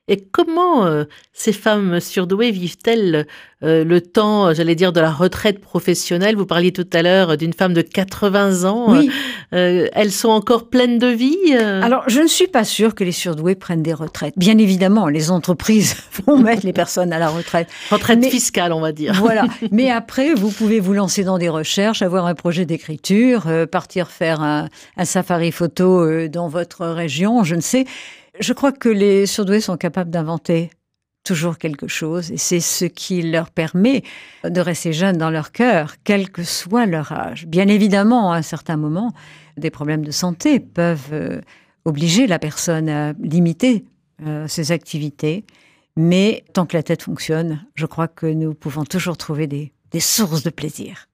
Et 0.09 0.17
comment 0.17 0.85
euh, 0.85 1.03
ces 1.33 1.53
femmes 1.53 1.99
surdouées 1.99 2.49
vivent-elles 2.49 3.27
euh, 3.61 3.83
le 3.83 4.01
temps, 4.01 4.51
j'allais 4.55 4.73
dire, 4.73 4.91
de 4.91 4.99
la 4.99 5.11
retraite 5.11 5.61
professionnelle? 5.61 6.35
Vous 6.35 6.47
parliez 6.47 6.71
tout 6.71 6.87
à 6.91 7.03
l'heure 7.03 7.37
d'une 7.37 7.53
femme 7.53 7.73
de 7.75 7.83
80 7.83 8.67
ans. 8.67 8.97
Oui. 8.97 9.11
Euh, 9.53 9.87
elles 9.93 10.11
sont 10.11 10.29
encore 10.29 10.69
pleines 10.69 10.97
de 10.97 11.07
vie 11.07 11.53
Alors, 11.53 12.03
je 12.07 12.21
ne 12.21 12.27
suis 12.27 12.47
pas 12.47 12.63
sûre 12.63 12.95
que 12.95 13.03
les 13.03 13.11
surdouées 13.11 13.53
prennent 13.53 13.83
des 13.83 13.93
retraites. 13.93 14.33
Bien 14.35 14.57
évidemment, 14.57 15.07
les 15.07 15.29
entreprises 15.29 15.95
vont 16.25 16.37
mettre 16.37 16.65
les 16.65 16.73
personnes 16.73 17.13
à 17.13 17.19
la 17.19 17.29
retraite. 17.29 17.67
Retraite 17.91 18.25
fiscale, 18.25 18.73
on 18.73 18.81
va 18.81 18.91
dire. 18.91 19.13
Voilà. 19.13 19.45
Mais 19.71 19.91
après, 19.91 20.33
vous 20.33 20.49
pouvez 20.49 20.79
vous 20.79 20.93
lancer 20.93 21.23
dans 21.23 21.37
des 21.37 21.49
recherches, 21.49 22.01
avoir 22.01 22.25
un 22.25 22.33
projet 22.33 22.65
d'écriture, 22.65 23.47
partir 23.71 24.09
faire 24.09 24.41
un, 24.41 24.69
un 24.97 25.05
safari 25.05 25.51
photo 25.51 26.27
dans 26.27 26.47
votre 26.47 26.87
région, 26.87 27.43
je 27.43 27.53
ne 27.53 27.61
sais. 27.61 27.85
Je 28.39 28.53
crois 28.53 28.71
que 28.71 28.89
les 28.89 29.25
surdoués 29.25 29.59
sont 29.59 29.75
capables 29.75 30.09
d'inventer 30.09 30.69
toujours 31.23 31.57
quelque 31.57 31.87
chose 31.87 32.31
et 32.31 32.37
c'est 32.37 32.61
ce 32.61 32.85
qui 32.85 33.21
leur 33.21 33.51
permet 33.51 34.03
de 34.45 34.61
rester 34.61 34.93
jeunes 34.93 35.17
dans 35.17 35.29
leur 35.29 35.51
cœur, 35.51 35.95
quel 36.05 36.29
que 36.29 36.43
soit 36.43 36.85
leur 36.85 37.11
âge. 37.11 37.45
Bien 37.47 37.67
évidemment, 37.67 38.31
à 38.31 38.37
un 38.37 38.41
certain 38.41 38.77
moment, 38.77 39.13
des 39.57 39.69
problèmes 39.69 40.05
de 40.05 40.11
santé 40.11 40.61
peuvent 40.61 41.09
euh, 41.11 41.41
obliger 41.83 42.27
la 42.27 42.39
personne 42.39 42.87
à 42.87 43.13
limiter 43.19 43.83
euh, 44.25 44.47
ses 44.47 44.71
activités, 44.71 45.43
mais 45.97 46.45
tant 46.53 46.65
que 46.65 46.77
la 46.77 46.83
tête 46.83 47.03
fonctionne, 47.03 47.65
je 47.75 47.85
crois 47.85 48.07
que 48.07 48.25
nous 48.25 48.53
pouvons 48.53 48.85
toujours 48.85 49.17
trouver 49.17 49.47
des, 49.47 49.73
des 49.91 49.99
sources 49.99 50.43
de 50.43 50.49
plaisir. 50.49 51.09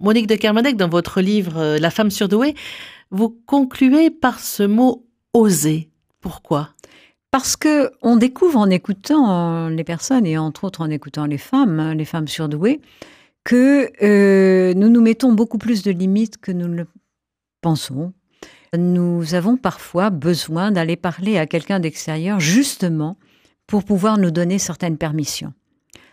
Monique 0.00 0.26
de 0.26 0.34
Kermadec, 0.34 0.76
dans 0.76 0.88
votre 0.88 1.20
livre 1.20 1.56
euh, 1.58 1.78
La 1.78 1.90
femme 1.90 2.10
surdouée, 2.10 2.56
vous 3.12 3.30
concluez 3.46 4.10
par 4.10 4.40
ce 4.40 4.64
mot 4.64 5.06
oser. 5.32 5.91
Pourquoi? 6.22 6.70
Parce 7.30 7.56
que 7.56 7.90
on 8.00 8.16
découvre 8.16 8.58
en 8.58 8.70
écoutant 8.70 9.68
les 9.68 9.84
personnes 9.84 10.24
et 10.24 10.38
entre 10.38 10.64
autres 10.64 10.80
en 10.80 10.88
écoutant 10.88 11.26
les 11.26 11.38
femmes, 11.38 11.80
hein, 11.80 11.94
les 11.94 12.04
femmes 12.04 12.28
surdouées, 12.28 12.80
que 13.44 13.90
euh, 14.02 14.72
nous 14.74 14.88
nous 14.88 15.00
mettons 15.00 15.32
beaucoup 15.32 15.58
plus 15.58 15.82
de 15.82 15.90
limites 15.90 16.38
que 16.38 16.52
nous 16.52 16.68
ne 16.68 16.76
le 16.76 16.86
pensons. 17.60 18.12
Nous 18.76 19.34
avons 19.34 19.56
parfois 19.56 20.10
besoin 20.10 20.70
d'aller 20.70 20.96
parler 20.96 21.38
à 21.38 21.46
quelqu'un 21.46 21.80
d'extérieur 21.80 22.40
justement 22.40 23.16
pour 23.66 23.84
pouvoir 23.84 24.18
nous 24.18 24.30
donner 24.30 24.58
certaines 24.58 24.96
permissions. 24.96 25.52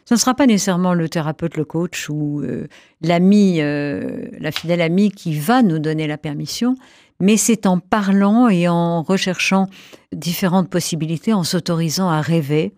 Ce 0.05 0.15
ne 0.15 0.19
sera 0.19 0.33
pas 0.33 0.47
nécessairement 0.47 0.95
le 0.95 1.07
thérapeute, 1.07 1.55
le 1.55 1.65
coach 1.65 2.09
ou 2.09 2.41
euh, 2.41 2.67
l'ami, 3.01 3.61
euh, 3.61 4.27
la 4.39 4.51
fidèle 4.51 4.81
amie 4.81 5.11
qui 5.11 5.37
va 5.37 5.61
nous 5.61 5.77
donner 5.77 6.07
la 6.07 6.17
permission, 6.17 6.75
mais 7.19 7.37
c'est 7.37 7.65
en 7.65 7.79
parlant 7.79 8.49
et 8.49 8.67
en 8.67 9.03
recherchant 9.03 9.67
différentes 10.13 10.69
possibilités, 10.69 11.33
en 11.33 11.43
s'autorisant 11.43 12.09
à 12.09 12.21
rêver, 12.21 12.73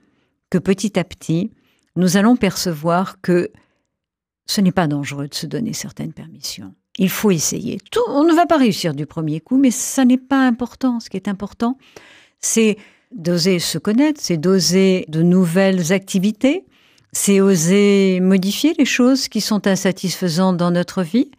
que 0.49 0.57
petit 0.57 0.99
à 0.99 1.03
petit, 1.03 1.51
nous 1.95 2.17
allons 2.17 2.35
percevoir 2.35 3.21
que 3.21 3.51
ce 4.45 4.61
n'est 4.61 4.71
pas 4.71 4.87
dangereux 4.87 5.27
de 5.27 5.33
se 5.33 5.45
donner 5.45 5.73
certaines 5.73 6.13
permissions. 6.13 6.73
Il 6.97 7.09
faut 7.09 7.31
essayer. 7.31 7.79
Tout, 7.91 8.01
on 8.09 8.23
ne 8.23 8.33
va 8.33 8.45
pas 8.45 8.57
réussir 8.57 8.93
du 8.93 9.05
premier 9.05 9.39
coup, 9.39 9.57
mais 9.57 9.71
ça 9.71 10.03
n'est 10.03 10.17
pas 10.17 10.45
important. 10.45 10.99
Ce 10.99 11.09
qui 11.09 11.17
est 11.17 11.29
important, 11.29 11.77
c'est 12.39 12.77
d'oser 13.13 13.59
se 13.59 13.77
connaître, 13.77 14.19
c'est 14.21 14.37
d'oser 14.37 15.05
de 15.07 15.21
nouvelles 15.21 15.93
activités, 15.93 16.65
c'est 17.13 17.41
oser 17.41 18.19
modifier 18.21 18.73
les 18.77 18.85
choses 18.85 19.27
qui 19.27 19.41
sont 19.41 19.67
insatisfaisantes 19.67 20.57
dans 20.57 20.71
notre 20.71 21.03
vie, 21.03 21.29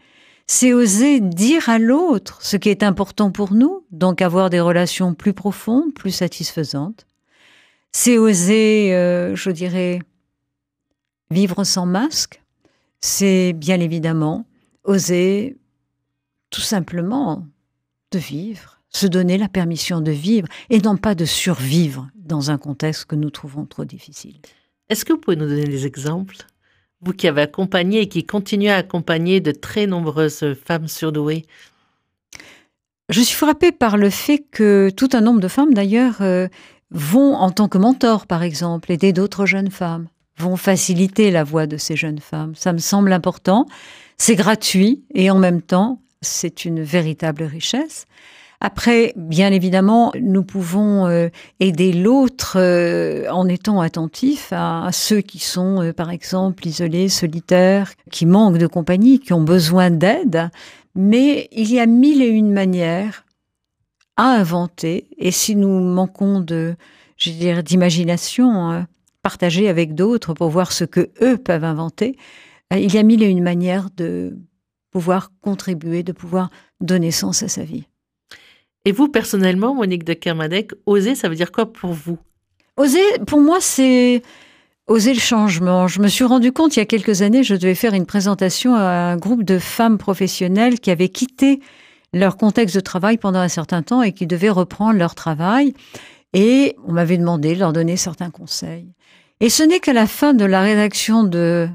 c'est 0.47 0.73
oser 0.73 1.21
dire 1.21 1.69
à 1.69 1.79
l'autre 1.79 2.43
ce 2.43 2.57
qui 2.57 2.69
est 2.69 2.83
important 2.83 3.31
pour 3.31 3.53
nous, 3.53 3.85
donc 3.91 4.23
avoir 4.23 4.51
des 4.51 4.61
relations 4.61 5.15
plus 5.15 5.33
profondes, 5.33 5.95
plus 5.95 6.11
satisfaisantes. 6.11 7.07
C'est 7.93 8.19
oser, 8.19 8.95
euh, 8.95 9.37
je 9.37 9.51
dirais, 9.51 10.01
vivre 11.31 11.65
sans 11.65 11.87
masque. 11.87 12.43
C'est 13.01 13.53
bien 13.53 13.81
évidemment 13.81 14.47
oser 14.85 15.59
tout 16.51 16.61
simplement 16.61 17.47
de 18.13 18.19
vivre, 18.19 18.81
se 18.91 19.07
donner 19.07 19.39
la 19.39 19.49
permission 19.49 20.01
de 20.01 20.13
vivre 20.13 20.49
et 20.71 20.81
non 20.81 20.97
pas 20.97 21.15
de 21.15 21.25
survivre 21.25 22.09
dans 22.15 22.51
un 22.51 22.59
contexte 22.59 23.07
que 23.07 23.17
nous 23.17 23.31
trouvons 23.31 23.67
trop 23.67 23.85
difficile. 23.85 24.39
Est-ce 24.89 25.05
que 25.05 25.13
vous 25.13 25.19
pouvez 25.19 25.37
nous 25.37 25.49
donner 25.49 25.65
des 25.65 25.87
exemples? 25.87 26.37
Vous 27.03 27.13
qui 27.13 27.29
avez 27.29 27.43
accompagné 27.43 28.01
et 28.01 28.09
qui 28.09 28.25
continuez 28.25 28.71
à 28.71 28.77
accompagner 28.77 29.41
de 29.41 29.51
très 29.51 29.87
nombreuses 29.87 30.55
femmes 30.65 30.89
surdouées 30.89 31.45
Je 33.09 33.21
suis 33.21 33.37
frappée 33.37 33.73
par 33.73 33.97
le 33.97 34.09
fait 34.09 34.45
que 34.51 34.91
tout 34.97 35.09
un 35.13 35.21
nombre 35.21 35.41
de 35.41 35.49
femmes, 35.49 35.75
d'ailleurs, 35.75 36.23
euh, 36.23 36.49
vont 36.91 37.35
en 37.35 37.51
tant 37.51 37.69
que 37.69 37.79
mentor, 37.79 38.27
par 38.27 38.43
exemple, 38.43 38.93
aider 38.93 39.13
d'autres 39.13 39.47
jeunes 39.47 39.71
femmes, 39.71 40.09
vont 40.39 40.57
faciliter 40.57 41.31
la 41.31 41.45
voie 41.45 41.67
de 41.67 41.77
ces 41.77 41.97
jeunes 41.97 42.21
femmes. 42.21 42.55
Ça 42.55 42.73
me 42.73 42.79
semble 42.79 43.13
important. 43.13 43.67
C'est 44.17 44.37
gratuit 44.37 45.05
et 45.15 45.31
en 45.31 45.39
même 45.39 45.63
temps, 45.63 46.01
c'est 46.21 46.65
une 46.65 46.83
véritable 46.83 47.43
richesse. 47.43 48.07
Après, 48.65 49.13
bien 49.17 49.51
évidemment, 49.51 50.13
nous 50.21 50.45
pouvons 50.45 51.09
euh, 51.09 51.31
aider 51.59 51.93
l'autre 51.93 52.61
euh, 52.61 53.29
en 53.29 53.49
étant 53.49 53.81
attentifs 53.81 54.53
à, 54.53 54.89
ceux 54.93 55.21
qui 55.21 55.41
sont, 55.41 55.83
euh, 55.83 55.93
par 55.93 56.13
exemple, 56.13 56.65
isolés, 56.65 57.09
solitaires, 57.09 57.93
qui 58.13 58.25
manquent 58.25 58.59
de 58.59 58.69
compagnie, 58.69 59.19
qui 59.19 59.33
ont 59.33 59.43
besoin 59.43 59.91
d'aide. 59.91 60.49
Mais 60.95 61.49
il 61.51 61.73
y 61.73 61.81
a 61.81 61.87
mille 61.87 62.23
et 62.23 62.29
une 62.29 62.53
manières 62.53 63.27
à 64.17 64.29
inventer. 64.37 65.09
Et 65.19 65.33
si 65.33 65.57
nous 65.57 65.81
manquons 65.81 66.39
de, 66.39 66.77
je 67.17 67.33
dire, 67.33 67.65
d'imagination 67.65 68.71
hein, 68.71 68.87
partagée 69.23 69.69
avec 69.69 69.97
d'autres 69.97 70.35
pour 70.35 70.51
voir 70.51 70.71
ce 70.71 70.85
que 70.85 71.11
eux 71.21 71.37
peuvent 71.37 71.65
inventer, 71.65 72.17
il 72.71 72.95
y 72.95 72.99
a 72.99 73.03
mille 73.03 73.25
et 73.25 73.29
une 73.29 73.43
manières 73.43 73.89
de 73.97 74.39
pouvoir 74.93 75.33
contribuer, 75.41 76.05
de 76.05 76.13
pouvoir 76.13 76.49
donner 76.81 77.11
sens 77.11 77.43
à 77.43 77.49
sa 77.49 77.65
vie. 77.65 77.87
Et 78.85 78.93
vous, 78.93 79.09
personnellement, 79.09 79.75
Monique 79.75 80.05
de 80.05 80.13
Kermadec, 80.13 80.73
oser, 80.87 81.15
ça 81.15 81.29
veut 81.29 81.37
dire 81.37 81.53
quoi 81.53 81.73
pour 81.73 81.93
vous? 81.93 82.19
Oser, 82.77 83.05
pour 83.27 83.41
moi, 83.41 83.59
c'est 83.61 84.23
oser 84.89 85.15
le 85.15 85.21
changement. 85.21 85.87
Je 85.87 86.01
me 86.01 86.09
suis 86.09 86.25
rendu 86.25 86.53
compte 86.53 86.77
il 86.77 86.81
y 86.81 86.83
a 86.83 86.87
quelques 86.87 87.23
années, 87.23 87.45
je 87.45 87.55
devais 87.55 87.75
faire 87.75 87.95
une 87.95 88.07
présentation 88.07 88.75
à 88.75 89.13
un 89.13 89.17
groupe 89.17 89.45
de 89.45 89.59
femmes 89.59 89.99
professionnelles 89.99 90.81
qui 90.81 90.91
avaient 90.91 91.09
quitté 91.09 91.61
leur 92.13 92.37
contexte 92.37 92.75
de 92.75 92.81
travail 92.81 93.19
pendant 93.19 93.39
un 93.39 93.49
certain 93.49 93.83
temps 93.83 94.03
et 94.03 94.13
qui 94.13 94.27
devaient 94.27 94.51
reprendre 94.51 94.99
leur 94.99 95.15
travail. 95.15 95.75
Et 96.35 96.77
on 96.87 96.93
m'avait 96.93 97.19
demandé 97.19 97.55
de 97.55 97.61
leur 97.61 97.73
donner 97.73 97.97
certains 97.97 98.31
conseils. 98.31 98.89
Et 99.41 99.49
ce 99.49 99.63
n'est 99.63 99.81
qu'à 99.81 99.93
la 99.93 100.07
fin 100.07 100.35
de 100.35 100.45
la 100.45 100.63
rédaction 100.63 101.25
de 101.25 101.69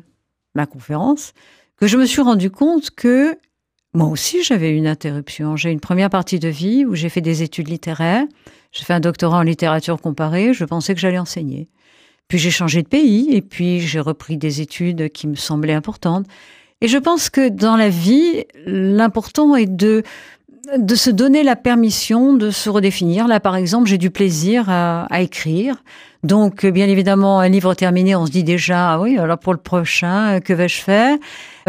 ma 0.55 0.65
conférence 0.65 1.33
que 1.77 1.87
je 1.87 1.97
me 1.97 2.05
suis 2.05 2.21
rendu 2.21 2.49
compte 2.49 2.89
que 2.91 3.37
moi 3.97 4.07
aussi 4.07 4.43
j'avais 4.43 4.69
une 4.69 4.87
interruption. 4.87 5.55
J'ai 5.55 5.71
une 5.71 5.79
première 5.79 6.09
partie 6.09 6.39
de 6.39 6.47
vie 6.47 6.85
où 6.85 6.93
j'ai 6.93 7.09
fait 7.09 7.21
des 7.21 7.41
études 7.41 7.67
littéraires, 7.67 8.25
j'ai 8.71 8.85
fait 8.85 8.93
un 8.93 8.99
doctorat 8.99 9.39
en 9.39 9.41
littérature 9.41 9.99
comparée, 9.99 10.53
je 10.53 10.65
pensais 10.65 10.93
que 10.93 11.01
j'allais 11.01 11.17
enseigner. 11.17 11.67
Puis 12.27 12.37
j'ai 12.37 12.51
changé 12.51 12.83
de 12.83 12.87
pays 12.87 13.29
et 13.31 13.41
puis 13.41 13.79
j'ai 13.79 13.99
repris 13.99 14.37
des 14.37 14.61
études 14.61 15.09
qui 15.09 15.27
me 15.27 15.35
semblaient 15.35 15.73
importantes. 15.73 16.27
Et 16.81 16.87
je 16.87 16.97
pense 16.99 17.31
que 17.31 17.49
dans 17.49 17.75
la 17.75 17.89
vie, 17.89 18.43
l'important 18.67 19.55
est 19.55 19.65
de 19.65 20.03
de 20.75 20.95
se 20.95 21.09
donner 21.09 21.43
la 21.43 21.55
permission 21.55 22.33
de 22.33 22.51
se 22.51 22.69
redéfinir. 22.69 23.27
Là, 23.27 23.39
par 23.39 23.55
exemple, 23.55 23.87
j'ai 23.87 23.97
du 23.97 24.09
plaisir 24.09 24.65
à, 24.69 25.07
écrire. 25.21 25.75
Donc, 26.23 26.65
bien 26.65 26.87
évidemment, 26.87 27.39
un 27.39 27.47
livre 27.47 27.73
terminé, 27.73 28.15
on 28.15 28.25
se 28.25 28.31
dit 28.31 28.43
déjà, 28.43 28.93
ah 28.93 28.99
oui, 28.99 29.17
alors 29.17 29.37
pour 29.37 29.53
le 29.53 29.59
prochain, 29.59 30.41
que 30.41 30.53
vais-je 30.53 30.81
faire? 30.81 31.17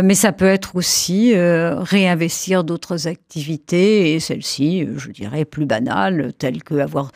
Mais 0.03 0.15
ça 0.15 0.33
peut 0.33 0.47
être 0.47 0.75
aussi 0.75 1.35
euh, 1.35 1.77
réinvestir 1.81 2.65
d'autres 2.65 3.07
activités, 3.07 4.15
et 4.15 4.21
celles-ci, 4.21 4.89
je 4.97 5.11
dirais, 5.11 5.45
plus 5.45 5.67
banales, 5.67 6.33
telles 6.39 6.63
que 6.63 6.75
avoir 6.75 7.13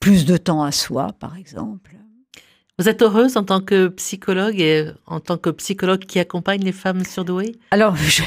plus 0.00 0.24
de 0.24 0.36
temps 0.36 0.62
à 0.62 0.72
soi, 0.72 1.08
par 1.20 1.36
exemple. 1.36 1.92
Vous 2.78 2.88
êtes 2.88 3.02
heureuse 3.02 3.36
en 3.36 3.44
tant 3.44 3.60
que 3.60 3.88
psychologue 3.88 4.58
et 4.58 4.86
en 5.06 5.20
tant 5.20 5.36
que 5.36 5.50
psychologue 5.50 6.00
qui 6.00 6.18
accompagne 6.18 6.62
les 6.62 6.72
femmes 6.72 7.04
surdouées? 7.04 7.56
Alors, 7.72 7.94
je, 8.08 8.22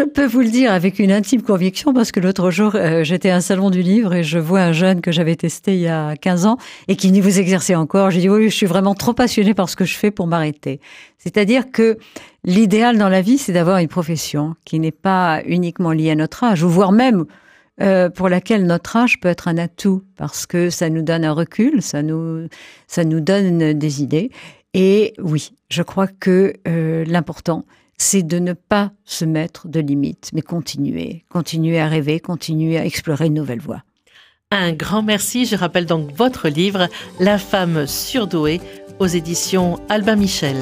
peux 0.00 0.26
vous 0.26 0.40
le 0.40 0.48
dire 0.48 0.72
avec 0.72 0.98
une 0.98 1.12
intime 1.12 1.42
conviction 1.42 1.92
parce 1.92 2.10
que 2.10 2.18
l'autre 2.18 2.50
jour, 2.50 2.74
euh, 2.74 3.04
j'étais 3.04 3.30
à 3.30 3.36
un 3.36 3.40
salon 3.40 3.70
du 3.70 3.82
livre 3.82 4.14
et 4.14 4.24
je 4.24 4.38
vois 4.38 4.60
un 4.60 4.72
jeune 4.72 5.00
que 5.00 5.12
j'avais 5.12 5.36
testé 5.36 5.74
il 5.74 5.80
y 5.80 5.88
a 5.88 6.16
15 6.16 6.46
ans 6.46 6.56
et 6.88 6.96
qui 6.96 7.12
n'y 7.12 7.20
vous 7.20 7.38
exercer 7.38 7.76
encore? 7.76 8.10
J'ai 8.10 8.20
dit 8.20 8.28
oui, 8.28 8.50
je 8.50 8.54
suis 8.56 8.66
vraiment 8.66 8.94
trop 8.94 9.12
passionnée 9.12 9.54
par 9.54 9.68
ce 9.68 9.76
que 9.76 9.84
je 9.84 9.96
fais 9.96 10.10
pour 10.10 10.26
m'arrêter. 10.26 10.80
C'est-à-dire 11.18 11.70
que 11.70 11.98
l'idéal 12.44 12.98
dans 12.98 13.08
la 13.08 13.22
vie, 13.22 13.38
c'est 13.38 13.52
d'avoir 13.52 13.78
une 13.78 13.88
profession 13.88 14.56
qui 14.64 14.80
n'est 14.80 14.90
pas 14.90 15.40
uniquement 15.46 15.92
liée 15.92 16.10
à 16.10 16.16
notre 16.16 16.42
âge, 16.42 16.64
ou 16.64 16.68
voire 16.68 16.90
même 16.90 17.24
euh, 17.80 18.08
pour 18.08 18.28
laquelle 18.28 18.66
notre 18.66 18.96
âge 18.96 19.20
peut 19.20 19.28
être 19.28 19.46
un 19.46 19.58
atout 19.58 20.02
parce 20.16 20.46
que 20.46 20.68
ça 20.68 20.88
nous 20.88 21.02
donne 21.02 21.24
un 21.24 21.32
recul, 21.32 21.82
ça 21.82 22.02
nous, 22.02 22.48
ça 22.88 23.04
nous 23.04 23.20
donne 23.20 23.74
des 23.74 24.02
idées. 24.02 24.30
Et 24.74 25.14
oui, 25.22 25.52
je 25.68 25.82
crois 25.82 26.06
que 26.08 26.54
euh, 26.66 27.04
l'important, 27.06 27.64
c'est 27.98 28.22
de 28.22 28.38
ne 28.38 28.52
pas 28.52 28.92
se 29.04 29.24
mettre 29.24 29.68
de 29.68 29.80
limites, 29.80 30.30
mais 30.32 30.42
continuer, 30.42 31.24
continuer 31.28 31.78
à 31.78 31.88
rêver, 31.88 32.20
continuer 32.20 32.78
à 32.78 32.84
explorer 32.84 33.26
une 33.26 33.34
nouvelle 33.34 33.60
voie. 33.60 33.82
Un 34.50 34.72
grand 34.72 35.02
merci. 35.02 35.44
Je 35.44 35.56
rappelle 35.56 35.86
donc 35.86 36.12
votre 36.12 36.48
livre, 36.48 36.88
La 37.18 37.38
femme 37.38 37.86
surdouée, 37.86 38.60
aux 38.98 39.06
éditions 39.06 39.80
Albin 39.88 40.16
Michel. 40.16 40.56